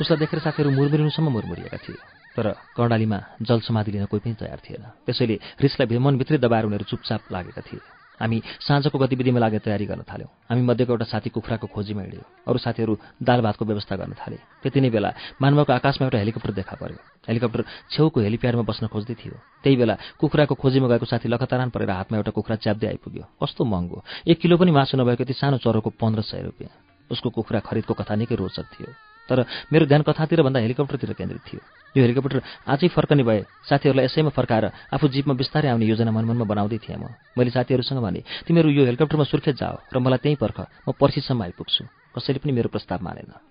[0.00, 1.98] उसलाई देखेर साथीहरू मुरमुरिनुसम्म मुरमुरिएका थिए।
[2.36, 7.32] तर कर्णालीमा जल समाधि लिन कोही पनि तयार थिएन। त्यसैले रिसलाई मनभित्रै दबाएर उनीहरू चुपचाप
[7.32, 7.80] लागेका थिए।
[8.20, 12.58] हामी साँझको गतिविधिमा लाग्ने तयारी गर्न थाल्यौँ। हामी मध्येको एउटा साथी कुखुराको खोजीमा हिँड्यो। अरू
[12.58, 16.98] साथीहरू दाल भातको व्यवस्था गर्न थाले। त्यति नै बेला मानवको आकाशमा एउटा हेलिकप्टर देखा पर्यो।
[17.30, 17.62] हेलिकप्टर
[17.94, 22.30] छेउको हेलिप्याडमा बस्न खोज्दै थियो। त्यही बेला कुखुराको खोजीमा गएको साथी लखतारान परेर हातमा एउटा
[22.34, 26.42] कुखुरा च्याप्दै आइपुग्यो। कस्तो महँगो। एक किलो पनि मासु नभएको यति सानो चरोको पन्ध्र सय
[26.42, 26.74] रुपियाँ।
[27.10, 31.60] उसको कुखुरा खरिदको कथा निकै रोचक थियो। तर मेरो ध्यान कथातिर भन्दा हेलिकप्टरतिर केन्द्रित थियो।
[31.96, 36.78] यो हेलिकप्टर आजै फर्कने भए साथीहरूलाई यसैमा फर्काएर आफू जीपमा बिस्तारै आउने योजना मनमनमा बनाउँदै
[36.84, 40.92] थिएँ म। मैले साथीहरूसँग भने तिमीहरू यो हेलिकप्टरमा सुर्खेत जाओ र मलाई त्यहीँ पर्ख म
[40.96, 41.84] पर्सिसम्म आइपुग्छु।
[42.16, 43.47] कसैले पनि मेरो प्रस्ताव मानेन।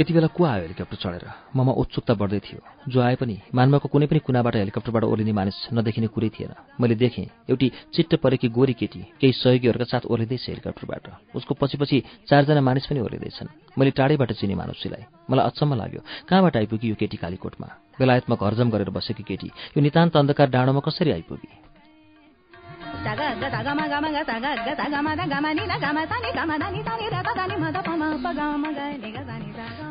[0.00, 1.24] यति बेला को आयो हेलिकप्टर चढेर।
[1.56, 6.06] ममा उत्सुकता बढ्दै थियो। जो आए पनि मानवको कुनै पनि कुनाबाट हेलिकप्टरबाट ओर्लिने मानिस नदेखिने
[6.08, 11.04] कुरै थिएन। मैले देखेँ एउटी चिट्ट परेकी गोरी केटी केही सहयोगीहरूका साथ ओर्लिँदैछ हेलिकप्टरबाट।
[11.36, 16.56] उसको पछि पछि चारजना मानिस पनि ओर्लिँदैछन्। मैले टाढैबाट चिने मानुषीलाई। मलाई अचम्म लाग्यो कहाँबाट
[16.56, 17.68] आइपुगी यो केटी कालीकोटमा?
[18.00, 21.69] बेलायतमा घरजम गरेर बसेकी केटी यो नितान्त अन्धकार डाँडोमा कसरी आइपुगी?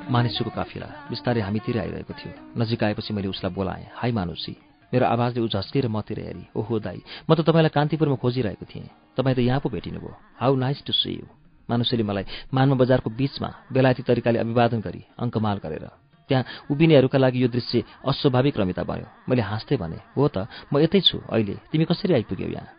[0.10, 4.54] मानिसको काफिला बिस्तारै हामीतिर आइरहेको थियो। नजिक आएपछि मैले उसलाई बोलाएँ हाई मानुसी
[4.92, 9.36] मेरो आवाजले ऊ झस्केर मतिर हेरी। ओहो दाई म त तपाईँलाई कान्तिपुरमा खोजिरहेको थिएँ। तपाईँ
[9.38, 11.26] त यहाँ पो भेटिनुभयो। How nice to see you
[11.70, 15.86] मानुषले मलाई मानमा बजारको बिचमा बेलायती तरिकाले अभिवादन गरी अङ्कमाल गरेर
[16.30, 21.02] त्यहाँ उभिनेहरूका लागि यो दृश्य अस्वाभाविक रमिता भयो मैले हाँस्दै भने हो त म यतै
[21.06, 22.79] छु अहिले। तिमी कसरी आइपुग्यौ यहाँ?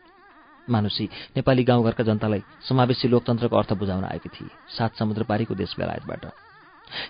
[0.70, 1.04] मानुषी
[1.36, 6.24] नेपाली गाउँघरका जनतालाई समावेशी लोकतन्त्रको अर्थ बुझाउन आएकी थिए सात समुद्र पारीको देश बेलायतबाट।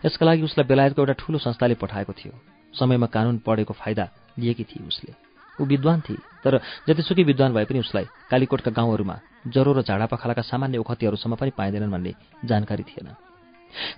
[0.04, 2.32] यसका लागि उसलाई बेलायतको एउटा ठूलो संस्थाले पठाएको थियो।
[2.74, 4.04] समयमा कानुन पढेको फाइदा
[4.38, 5.12] लिएकी थिए उसले।
[5.60, 10.78] ऊ विद्वान थिए तर जतिसुकै विद्वान भए पनि उसलाई कालीकोटका गाउँहरूमा ज्वरो र झाडापखालाका सामान्य
[10.78, 12.12] उखतीहरूसम्म पनि पाइँदैनन् भन्ने
[12.44, 13.08] जानकारी थिएन।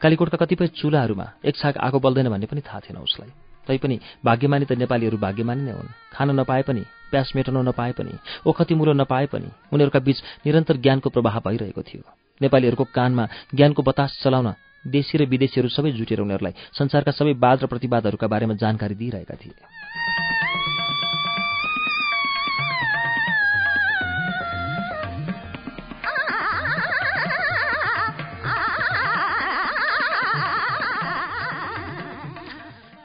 [0.03, 3.31] कालीकोटका कतिपय चुलाहरूमा एक छाक आगो बल्दैन भन्ने पनि थाहा थिएन उसलाई।
[3.67, 8.13] तैपनि भाग्यमानी त नेपालीहरू भाग्यमानी नै हुन्। खान नपाए पनि प्यास मेटाउन नपाए पनि
[8.47, 12.03] ओखती मुलो नपाए पनि उनीहरूका बीच निरन्तर ज्ञानको प्रवाह भइरहेको थियो।
[12.41, 14.49] नेपालीहरूको कानमा ज्ञानको बतास चलाउन
[14.87, 19.55] देशी र विदेशीहरू सबै जुटेर उनीहरूलाई संसारका सबै वाद र प्रतिवादहरूका बारेमा जानकारी दिइरहेका थिए।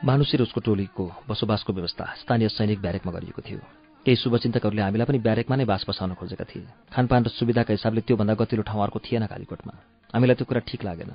[0.03, 5.19] मानुषी र उसको टोलीको बसोबासको व्यवस्था स्थानीय सैनिक ब्यारेकमा गरिएको थियो। केही शुभचिन्तकहरूले हामीलाई पनि
[5.19, 6.63] ब्यारेकमा नै बास बसाउन खोजेका थिए।
[6.95, 9.73] खानपान र सुविधाका हिसाबले त्योभन्दा गतिलो ठाउँ अर्को थिएन कालीकोटमा।
[10.15, 11.11] हामीलाई त्यो कुरा ठिक लागेन।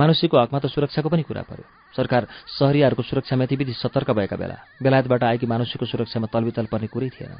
[0.00, 2.22] मानुषीको हकमा त सुरक्षाको पनि कुरा पर्यो। सरकार
[2.56, 7.36] सहरीहरूको सुरक्षामा यतिविधि सतर्क भएका बेला बेलायतबाट आएकी मानुषीको सुरक्षामा तलबितल पर्ने कुरै थिएन।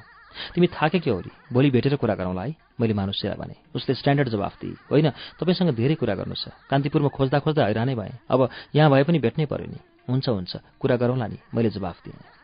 [0.52, 2.52] तिमी थाके के हो भोलि भेटेर कुरा गरौँला है?
[2.76, 7.38] मैले मानुषीलाई भने। उसले स्ट्यान्डर्ड जवाफ दिए। होइन तपाईँसँग धेरै कुरा गर्नु छ। कान्तिपुरमा खोज्दा
[7.40, 9.80] खोज्दा हैरानै भएँ। अब यहाँ भए पनि भेट्नै पर्यो नि।
[10.12, 12.39] हुन्छ हुन्छ। कुरा गरौँला नि। मैले जवाफ दिएँ।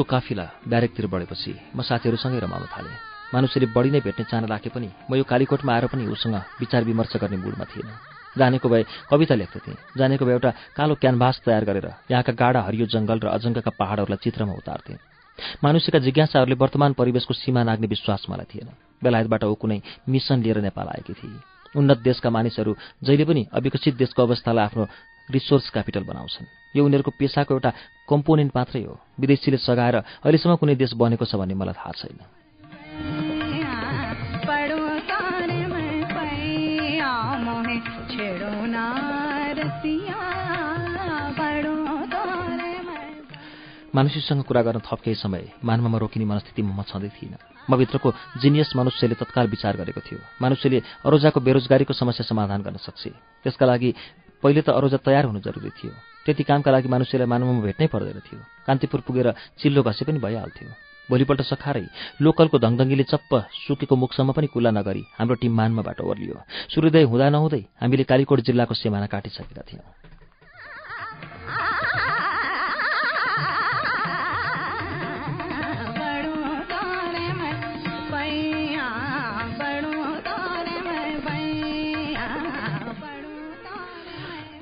[0.00, 2.96] उसको काफिला ब्यारेकतिर बढेपछि म साथीहरूसँगै रमाउन थालेँ।
[3.36, 7.20] मानुषले बढी नै भेट्ने चाहना राखे पनि म यो कालीकोटमा आएर पनि उसँग विचार विमर्श
[7.20, 7.88] गर्ने मुडमा थिएन।
[8.32, 8.82] जानेको भए
[9.12, 13.76] कविता लेख्दथेँ जानेको भए एउटा कालो क्यानभास तयार गरेर यहाँका गाडा हरियो जङ्गल र अजङ्गका
[13.76, 14.96] पहाडहरूलाई चित्रमा उतार्थेँ।
[15.60, 18.72] मानुषका जिज्ञासाहरूले वर्तमान परिवेशको सीमा नाग्ने विश्वास मलाई थिएन।
[19.04, 22.72] बेलायतबाट ऊ कुनै मिसन लिएर नेपाल आएकी थिए। उन्नत देशका मानिसहरू
[23.04, 24.84] जहिले पनि अविकसित देशको अवस्थालाई आफ्नो
[25.28, 27.70] रिसोर्स क्यापिटल बनाउँछन्। यो उनीहरूको पेसाको एउटा
[28.10, 29.96] कम्पोनेन्ट मात्रै हो। विदेशीले सघाएर
[30.26, 32.18] अहिलेसम्म कुनै देश बनेको छ भन्ने मलाई थाहा छैन।
[43.90, 48.70] मानुषीसँग कुरा गर्न थप केही समय मानवमा रोकिने मनस्थितिमा म छँदै थिइनँ। म भित्रको जिनियस
[48.78, 53.02] मनुष्यले तत्काल विचार गरेको थियो। मनुष्यले अरोजाको बेरोजगारीको समस्या समाधान गर्न सक्छ।
[53.42, 53.90] त्यसका लागि
[54.42, 55.92] पहिले त अरोजा तयार हुनु जरुरी थियो।
[56.24, 59.28] त्यति कामका लागि मानुष्यलाई मानवमा भेट्नै पर्दैन थियो। कान्तिपुर पुगेर
[59.60, 60.68] चिल्लो घसे पनि भइहाल्थ्यो।
[61.10, 61.86] भोलिपल्ट सखारै
[62.22, 63.32] लोकलको धङधङ्गीले चप्प
[63.66, 66.36] सुकेको मुखसम्म पनि कुल्ला नगरी हाम्रो टिम मानमाबाट ओर्लियो।
[66.72, 69.86] सूर्योदय हुँदा नहुँदै हामीले कालीकोट जिल्लाको सिमाना काटिसकेका थियौँ।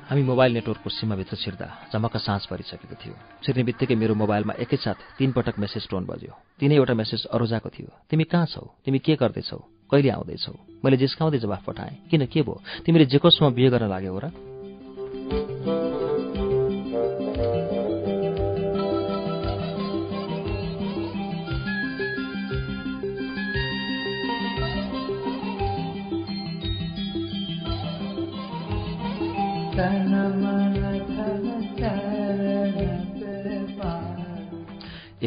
[0.09, 5.31] हामी मोबाइल नेटवर्कको सीमाभित्र छिर्दा झमक्क साँझ परिसकेको थियो। छिर्ने बित्तिकै मेरो मोबाइलमा एकैसाथ तीन
[5.31, 8.73] पटक मेसेज टोन बज्यो। तिनैवटा मेसेज अरोजाको थियो। तिमी कहाँ छौ?
[8.85, 9.57] तिमी के गर्दैछौ?
[9.91, 10.53] कहिले आउँदैछौ?
[10.85, 12.61] मैले जिस्काउँदै जवाफ पठाएँ। किन के भयो?
[12.85, 15.78] तिमीले जेकोसमा बिहे गर्न लाग्यौ र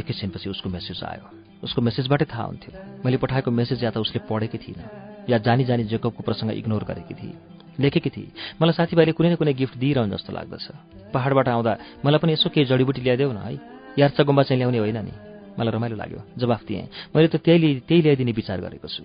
[0.03, 1.27] एकैछिनपछि उसको मेसेज आयो।
[1.63, 2.71] उसको मेसेजबाटै थाहा हुन्थ्यो।
[3.05, 4.87] मैले पठाएको मेसेज या त उसले पढेकै थिइनँ
[5.31, 7.35] या जानी जानी जेकबको प्रसङ्ग इग्नोर गरेकी थिए
[7.81, 8.29] लेखेकी थिए
[8.61, 10.67] मलाई साथीभाइले कुनै न कुनै गिफ्ट दिइरहन् जस्तो लाग्दछ।
[11.15, 11.73] पहाडबाट आउँदा
[12.05, 13.55] मलाई पनि यसो केही जडीबुटी ल्याइदेऊ न है।
[13.99, 15.15] यार्चा गुम्बा चाहिँ ल्याउने होइन नि।
[15.59, 16.85] मलाई रमाइलो लाग्यो। जवाफ दिएँ।
[17.15, 19.05] मैले त त्यही त्यही ल्याइदिने विचार गरेको छु।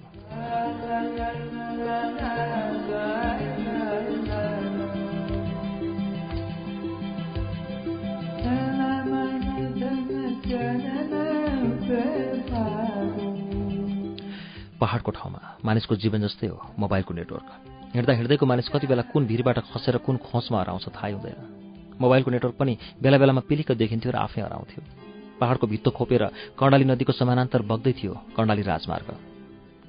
[14.87, 17.47] पहाडको ठाउँमा। मानिसको जीवन जस्तै हो मोबाइलको नेटवर्क।
[17.91, 21.39] हिँड्दा हिँड्दैको मानिस कति बेला कुन भिरबाट खसेर कुन खोसमा हराउँछ थाहै हुँदैन।
[21.99, 22.73] मोबाइलको नेटवर्क पनि
[23.03, 24.81] बेला बेलामा पिलिक्क देखिन्थ्यो र आफै हराउँथ्यो।
[25.43, 26.23] पहाडको भित्तो खोपेर
[26.55, 29.09] कर्णाली नदीको समानान्तर बग्दै थियो कर्णाली राजमार्ग।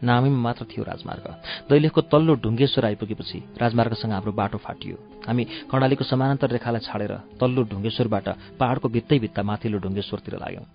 [0.02, 1.26] नामैमा मात्र थियो राजमार्ग।
[1.70, 4.96] दैलेखको तल्लो ढुङ्गेश्वर आइपुगेपछि राजमार्गसँग हाम्रो बाटो फाटियो।
[5.26, 8.26] हामी कर्णालीको समानान्तर रेखालाई छाडेर तल्लो ढुङ्गेश्वरबाट
[8.58, 10.66] पहाडको भित्तै भित्ता माथिल्लो ढुङ्गेश्वरतिर लाग्यौँ।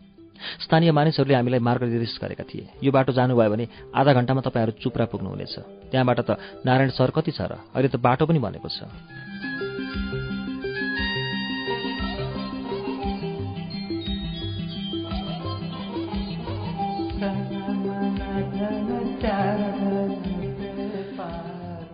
[0.64, 3.66] स्थानीय मानिसहरूले हामीलाई मार्गनिर्देश गरेका थिए। यो बाटो जानुभयो भने
[3.96, 5.56] आधा घण्टामा तपाईँहरू चुप्रा पुग्नुहुनेछ।
[5.92, 6.30] त्यहाँबाट त
[6.66, 7.60] नारायण सर कति छ र?
[7.76, 8.84] अहिले त बाटो पनि बनेको छ।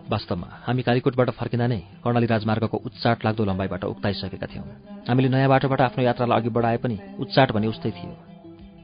[0.09, 4.65] वास्तवमा हामी कालीकोटबाट फर्किँदा नै कर्णाली राजमार्गको उच्चाट लाग्दो लम्बाइबाट उक्ताइसकेका थियौँ।
[5.05, 8.28] हामीले नयाँ बाटोबाट आफ्नो यात्रालाई अघि बढाए पनि उच्चाट भने उस्तै थियो।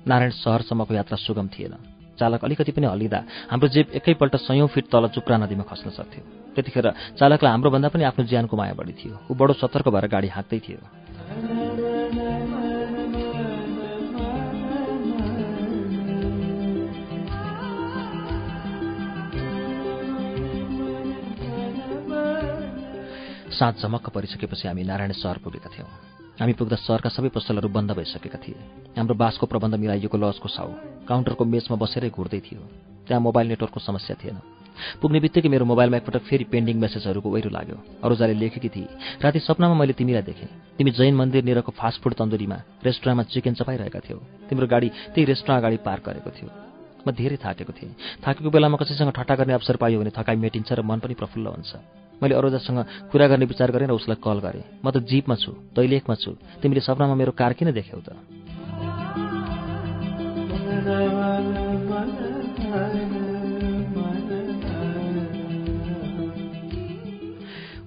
[0.07, 1.73] नारायण सहरसम्मको यात्रा सुगम थिएन।
[2.15, 3.19] चालक अलिकति पनि हल्लिँदा
[3.51, 6.23] हाम्रो जेब एकैपल्ट सयौँ फिट तल चुप्रा नदीमा खस्न सक्थ्यो।
[6.55, 10.27] त्यतिखेर चालकलाई हाम्रो भन्दा पनि आफ्नो ज्यानको माया बढी थियो। ऊ बडो सतर्क भएर गाडी
[10.31, 10.79] हाँक्दै थियो।
[23.51, 25.87] साँझ झमक्क परिसकेपछि हामी नारायण सहर पुगेका थियौँ।
[26.35, 28.59] हामी पुग्दा सहरका सबै पसलहरू बन्द भइसकेका थिए।
[28.99, 30.69] हाम्रो बासको प्रबन्ध मिलाइएको लजको साउ
[31.07, 32.59] काउन्टरको मेचमा बसेरै घुर्दै थियो।
[33.07, 34.37] त्यहाँ मोबाइल नेटवर्कको समस्या थिएन।
[34.99, 39.75] पुग्ने बित्तिकै मेरो मोबाइलमा एकपटक फेरि पेन्डिङ मेसेजहरूको वैरो लाग्यो। अरूजाले लेखेकी थिए राति सपनामा
[39.79, 44.19] मैले तिमीलाई देखेँ। तिमी जैन मन्दिर निरको फास्टफुड तन्दुरीमा रेस्टुरेन्टमा चिकन चपाइरहेका थियौ।
[44.51, 46.49] तिम्रो गाडी त्यही रेस्टुरेन्ट अगाडि पार्क गरेको थियो।
[47.07, 50.83] म धेरै थाकेको थिएँ। थाकेको बेलामा कसैसँग ठट्टा गर्ने अवसर पाइयो भने थकाइ मेटिन्छ र
[50.83, 51.71] मन पनि प्रफुल्ल हुन्छ।
[52.21, 52.79] मैले अरूजासँग
[53.11, 56.81] कुरा गर्ने विचार गरेँ र उसलाई कल गरेँ। म त जिपमा छु दैलेखमा छु। तिमीले
[56.81, 58.09] सपनामा मेरो कार किन देख्यौ त?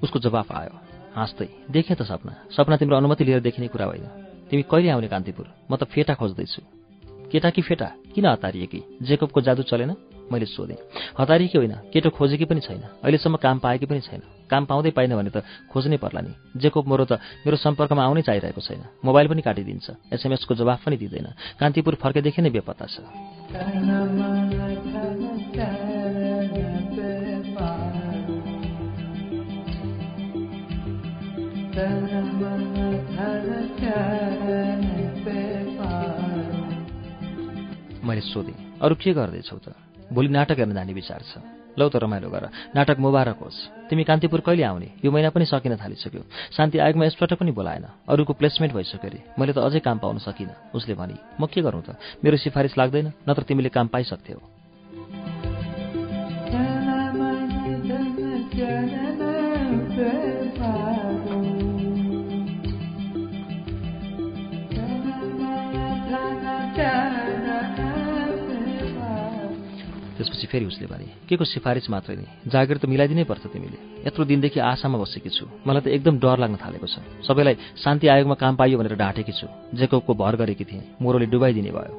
[0.02, 0.74] उसको जवाफ आयो
[1.16, 4.06] हाँस्दै देखेँ त सपना। सपना तिम्रो अनुमति लिएर देखिने कुरा होइन
[4.50, 5.46] तिमी कहिले आउने कान्तिपुर?
[5.70, 6.62] म त फेटा खोज्दैछु।
[7.30, 7.88] केटा कि फेटा?
[8.14, 10.17] किन हतारिए कि जेकबको जादु चलेन?
[10.32, 10.76] मैले सोधेँ।
[11.18, 11.74] हतारिएकी होइन?
[11.92, 15.96] केटो खोजेकी पनि छैन। अहिलेसम्म काम पाएकी पनि छैन। काम पाउँदै पाइन भने त खोज्नै
[15.96, 17.12] पर्ला नि। जेकोब मोरो त
[17.46, 21.26] मेरो सम्पर्कमा आउनै चाहिरहेको छैन। मोबाइल पनि काटिदिन्छ। एसएमएसको जवाफ पनि दिँदैन।
[21.60, 22.96] कान्तिपुर फर्केदेखि नै बेपत्ता छ।
[38.04, 39.87] मैले सोधेँ। अरू के गर्दैछौ त?
[40.12, 41.38] भोलि नाटक हेर्न जाने विचार छ।
[41.78, 44.88] लौ त रमाइलो गर। नाटक मुबारक होस्। तिमी कान्तिपुर कहिले आउने?
[45.04, 46.22] यो महिना पनि सकिन थालिसक्यो।
[46.56, 50.74] शान्ति आयोगमा यसपल्ट पनि बोलाएन। अरूको प्लेसमेन्ट भइसक्यो अरे। मैले त अझै काम पाउन सकिनँ।
[50.74, 51.94] उसले भने म के गरौँ त?
[52.24, 54.57] मेरो सिफारिस लाग्दैन नत्र तिमीले काम पाइसक्थ्यौ।
[70.18, 72.26] त्यसपछि फेरि उसले भने के को सिफारिस मात्रै नै?
[72.50, 76.56] जागिर त मिलाइदिनै पर्छ तिमीले। यत्रो दिनदेखि आशामा बसेकी छु। मलाई त एकदम डर लाग्न
[76.58, 79.46] थालेको छ। सबैलाई शान्ति आयोगमा काम पाइयो भनेर ढाँटेकी छु।
[79.78, 81.94] जेकोबको भर गरेकी थिएँ मोरोले डुबाइदिने भयो।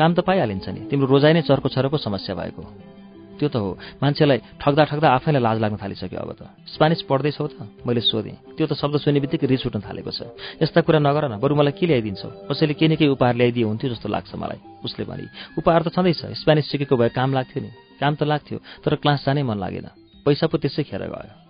[0.00, 2.91] काम त पाइहालिन्छ नि। तिम्रो रोजाइ नै चर्को छरको समस्या भएको।
[3.38, 3.70] त्यो त हो।
[4.02, 7.54] मान्छेलाई ठग्दा ठग्दा आफैलाई लाज लाग्न थालिसक्यो अब त। स्पानिस पढ्दैछौ त
[7.86, 10.20] मैले सोधेँ। त्यो त शब्द सुन्ने बित्तिकै रिस उठ्न थालेको छ।
[10.62, 12.28] यस्ता कुरा नगर न बरु मलाई के ल्याइदिन्छौ?
[12.50, 15.26] कसैले केही न केही उपहार ल्याइदिए हुन्थ्यो जस्तो लाग्छ मलाई उसले भने।
[15.58, 17.70] उपहार त छँदैछ स्पेनिस सिकेको भए काम लाग्थ्यो नि।
[18.00, 19.86] काम त लाग्थ्यो तर क्लास जानै मन लागेन।
[20.26, 21.42] पैसा पो त्यसै खेर गयो।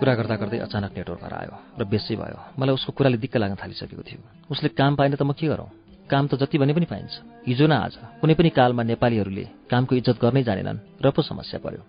[0.00, 4.00] कुरा गर्दा गर्दै अचानक नेटवर्क आयो र बेसी भयो। मलाई उसको कुराले दिक्क लाग्न थालिसकेको
[4.00, 5.68] थियो। उसले काम पाएन त म के गरौँ?
[6.08, 7.12] काम त जति भने पनि पाइन्छ।
[7.44, 7.94] हिजो न आज
[8.24, 11.84] कुनै पनि कालमा नेपालीहरूले कामको इज्जत गर्नै जानेनन् र पो समस्या पर्यो।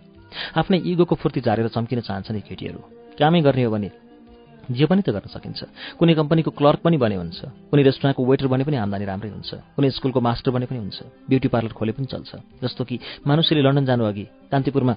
[0.60, 2.80] आफ्नै इगोको फुर्ती झारेर चम्किन चाहन्छन् यी केटीहरू।
[3.16, 3.90] कामै गर्ने हो भने
[4.72, 5.60] जे पनि त गर्न सकिन्छ।
[5.96, 7.40] कुनै कम्पनीको क्लर्क पनि बने हुन्छ।
[7.72, 11.48] कुनै रेस्टुरेन्टको वेटर बने पनि आम्दानी राम्रै हुन्छ। कुनै स्कुलको मास्टर बने पनि हुन्छ। ब्युटी
[11.48, 12.96] पार्लर खोले पनि चल्छ। जस्तो कि
[13.28, 14.94] मानुषीले लन्डन जानु अघि कान्तिपुरमा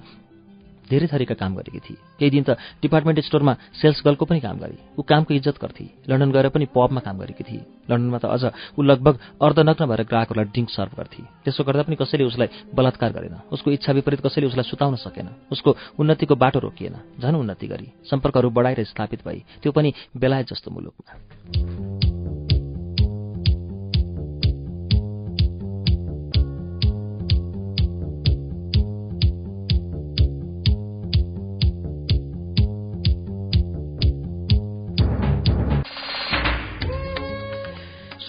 [0.89, 4.75] धेरै थरीका काम गरेकी थिए केही दिन त डिपार्टमेन्ट स्टोरमा सेल्स गर्लको पनि काम गरे।
[4.97, 8.43] ऊ कामको इज्जत गर्थे। लन्डन गएर पनि पबमा काम गरेकी थिए लन्डनमा त अझ
[8.77, 13.35] ऊ लगभग अर्धनग्न भएर ग्राहकहरूलाई ड्रिङ्क सर्भ गर्थे। त्यसो गर्दा पनि कसैले उसलाई बलात्कार गरेन।
[13.51, 15.69] उसको इच्छा विपरीत कसैले उसलाई सुताउन सकेन। उसको
[15.99, 21.94] उन्नतिको बाटो रोकिएन। झन् उन्नति गरी। सम्पर्कहरू बढाएर स्थापित भई। त्यो पनि बेलायत जस्तो मुलुकमा।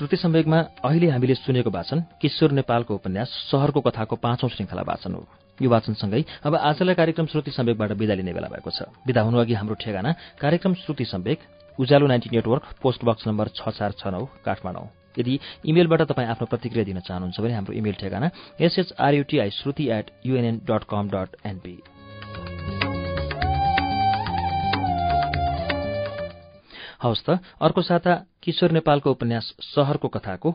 [0.06, 5.22] श्रुति सम्वेकमा अहिले हामीले सुनेको वाचन किशोर नेपालको उपन्यास सहरको कथाको पाँचौं श्रृङ्खला वाचन हो।
[5.58, 9.54] यो वाचनसँगै अब आजलाई कार्यक्रम श्रुति सम्वेकबाट विदा लिने बेला भएको छ। विदा हुनु अघि
[9.58, 11.38] हाम्रो ठेगाना कार्यक्रम Shruti Sambek
[11.78, 14.86] Ujyaalo ninety network post box number छ चार छ नौ काठमाडौँ।
[15.18, 18.30] यदि इमेलबाट तपाईँ आफ्नो प्रतिक्रिया दिन चाहनुहुन्छ भने हाम्रो इमेल ठेगाना
[18.62, 21.76] SHRUTI Shruti at UNN dot com dot NP
[27.02, 27.28] हवस् त
[27.60, 30.50] अर्को साता किशोर नेपालको उपन्यास सहरको कथाको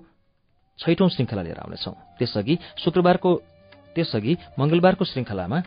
[0.79, 3.31] छैटौं श्रृङ्खला लिएर आउनेछौ। त्यसअघि शुक्रबारको
[3.95, 5.59] त्यसअघि मंगलबारको श्रृङ्खलामा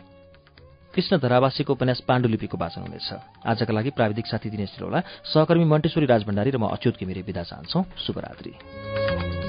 [0.95, 3.09] कृष्ण धरावासीको उपन्यास पाण्डुलिपिको वाचन हुनेछ।
[3.45, 4.99] आजका लागि प्राविधिक साथी दिनेश तिरौला
[5.31, 9.44] सहकर्मी मण्टेश्वरी राजभण्डारी र म अच्युत घिमिरे विदा चाहन्छौ। शुभरात्री।